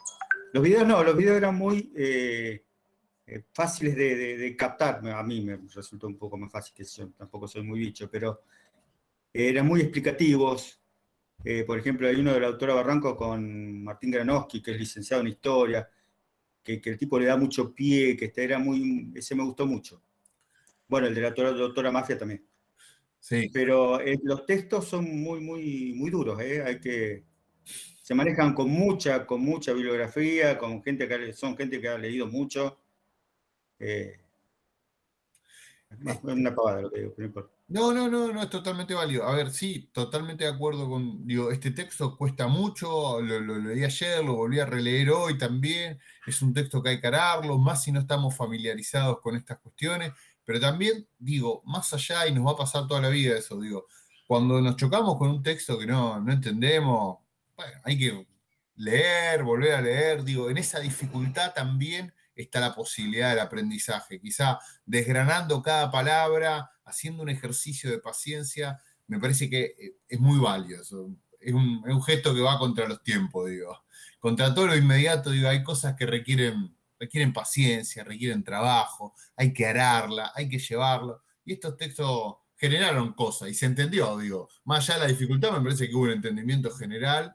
[0.53, 2.65] Los videos no, los videos eran muy eh,
[3.27, 5.07] eh, fáciles de, captar.
[5.09, 8.43] A mí me resultó un poco más fácil que yo tampoco soy muy bicho, pero
[9.33, 10.83] eran muy explicativos.
[11.45, 15.23] Eh, por ejemplo, hay uno de la autora Barranco con Martín Granowski, que es licenciado
[15.23, 15.89] en historia,
[16.63, 20.03] que, el tipo le da mucho pie, que este era muy, ese me gustó mucho.
[20.89, 22.50] Bueno, el de la doctora Mafia también.
[23.21, 23.51] Sí.
[23.53, 26.63] Pero eh, los textos son muy, muy, muy duros, ¿eh?
[26.63, 27.25] Hay que,
[28.03, 32.27] se manejan con mucha, con mucha bibliografía, con gente que son gente que ha leído
[32.27, 32.81] mucho.
[33.79, 34.21] Eh,
[35.91, 37.61] es una pavada lo que digo, pero no importa.
[37.69, 39.25] No, no, no, no, es totalmente válido.
[39.25, 43.85] A ver, sí, totalmente de acuerdo con, digo, este texto cuesta mucho, lo, lo leí
[43.85, 47.85] ayer, lo volví a releer hoy también, es un texto que hay que ararlo, más
[47.85, 50.13] si no estamos familiarizados con estas cuestiones,
[50.45, 53.87] pero también, digo, más allá, y nos va a pasar toda la vida eso, digo,
[54.27, 57.19] cuando nos chocamos con un texto que no, no entendemos,
[57.85, 58.27] hay que
[58.77, 64.59] leer, volver a leer, digo, en esa dificultad también está la posibilidad del aprendizaje, quizá
[64.87, 70.83] desgranando cada palabra, haciendo un ejercicio de paciencia, me parece que eh, es muy válido.
[70.83, 73.85] Es un, es un gesto que va contra los tiempos, digo.
[74.19, 79.67] Contra todo lo inmediato, digo, hay cosas que requieren, requieren paciencia, requieren trabajo, hay que
[79.67, 81.23] ararla, hay que llevarlo.
[81.45, 84.49] Y estos textos generaron cosas y se entendió, digo.
[84.65, 87.35] Más allá de la dificultad, me parece que hubo un entendimiento general,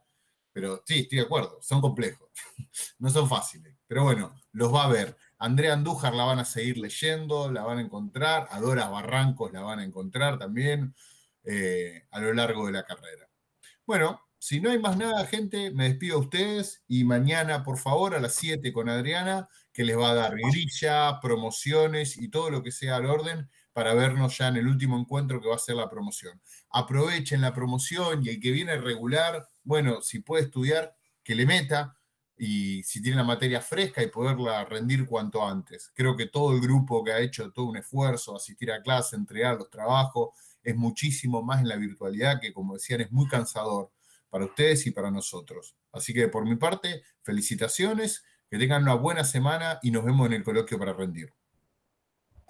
[0.54, 2.30] pero sí, estoy de acuerdo, son complejos,
[3.00, 3.76] no son fáciles.
[3.88, 5.18] Pero bueno, los va a ver.
[5.40, 9.62] Andrea Andújar la van a seguir leyendo, la van a encontrar, a Dora Barrancos la
[9.62, 10.96] van a encontrar también
[11.44, 13.28] eh, a lo largo de la carrera.
[13.86, 18.16] Bueno, si no hay más nada, gente, me despido a ustedes y mañana, por favor,
[18.16, 22.64] a las 7 con Adriana, que les va a dar grilla, promociones y todo lo
[22.64, 25.76] que sea al orden para vernos ya en el último encuentro que va a ser
[25.76, 26.42] la promoción.
[26.70, 31.98] Aprovechen la promoción y el que viene regular, bueno, si puede estudiar, que le meta
[32.38, 35.92] y si tiene la materia fresca y poderla rendir cuanto antes.
[35.94, 39.58] Creo que todo el grupo que ha hecho todo un esfuerzo, asistir a clase, entregar
[39.58, 40.30] los trabajos,
[40.64, 43.92] es muchísimo más en la virtualidad que, como decían, es muy cansador
[44.36, 45.78] para ustedes y para nosotros.
[45.94, 50.34] Así que por mi parte, felicitaciones, que tengan una buena semana y nos vemos en
[50.34, 51.30] el coloquio para rendir.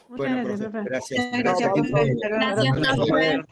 [0.10, 1.26] Muchas Bueno, gracias, profe, gracias.
[1.32, 1.92] Gracias, Gracias.
[1.92, 2.16] profe.
[2.24, 3.46] Gracias, profe.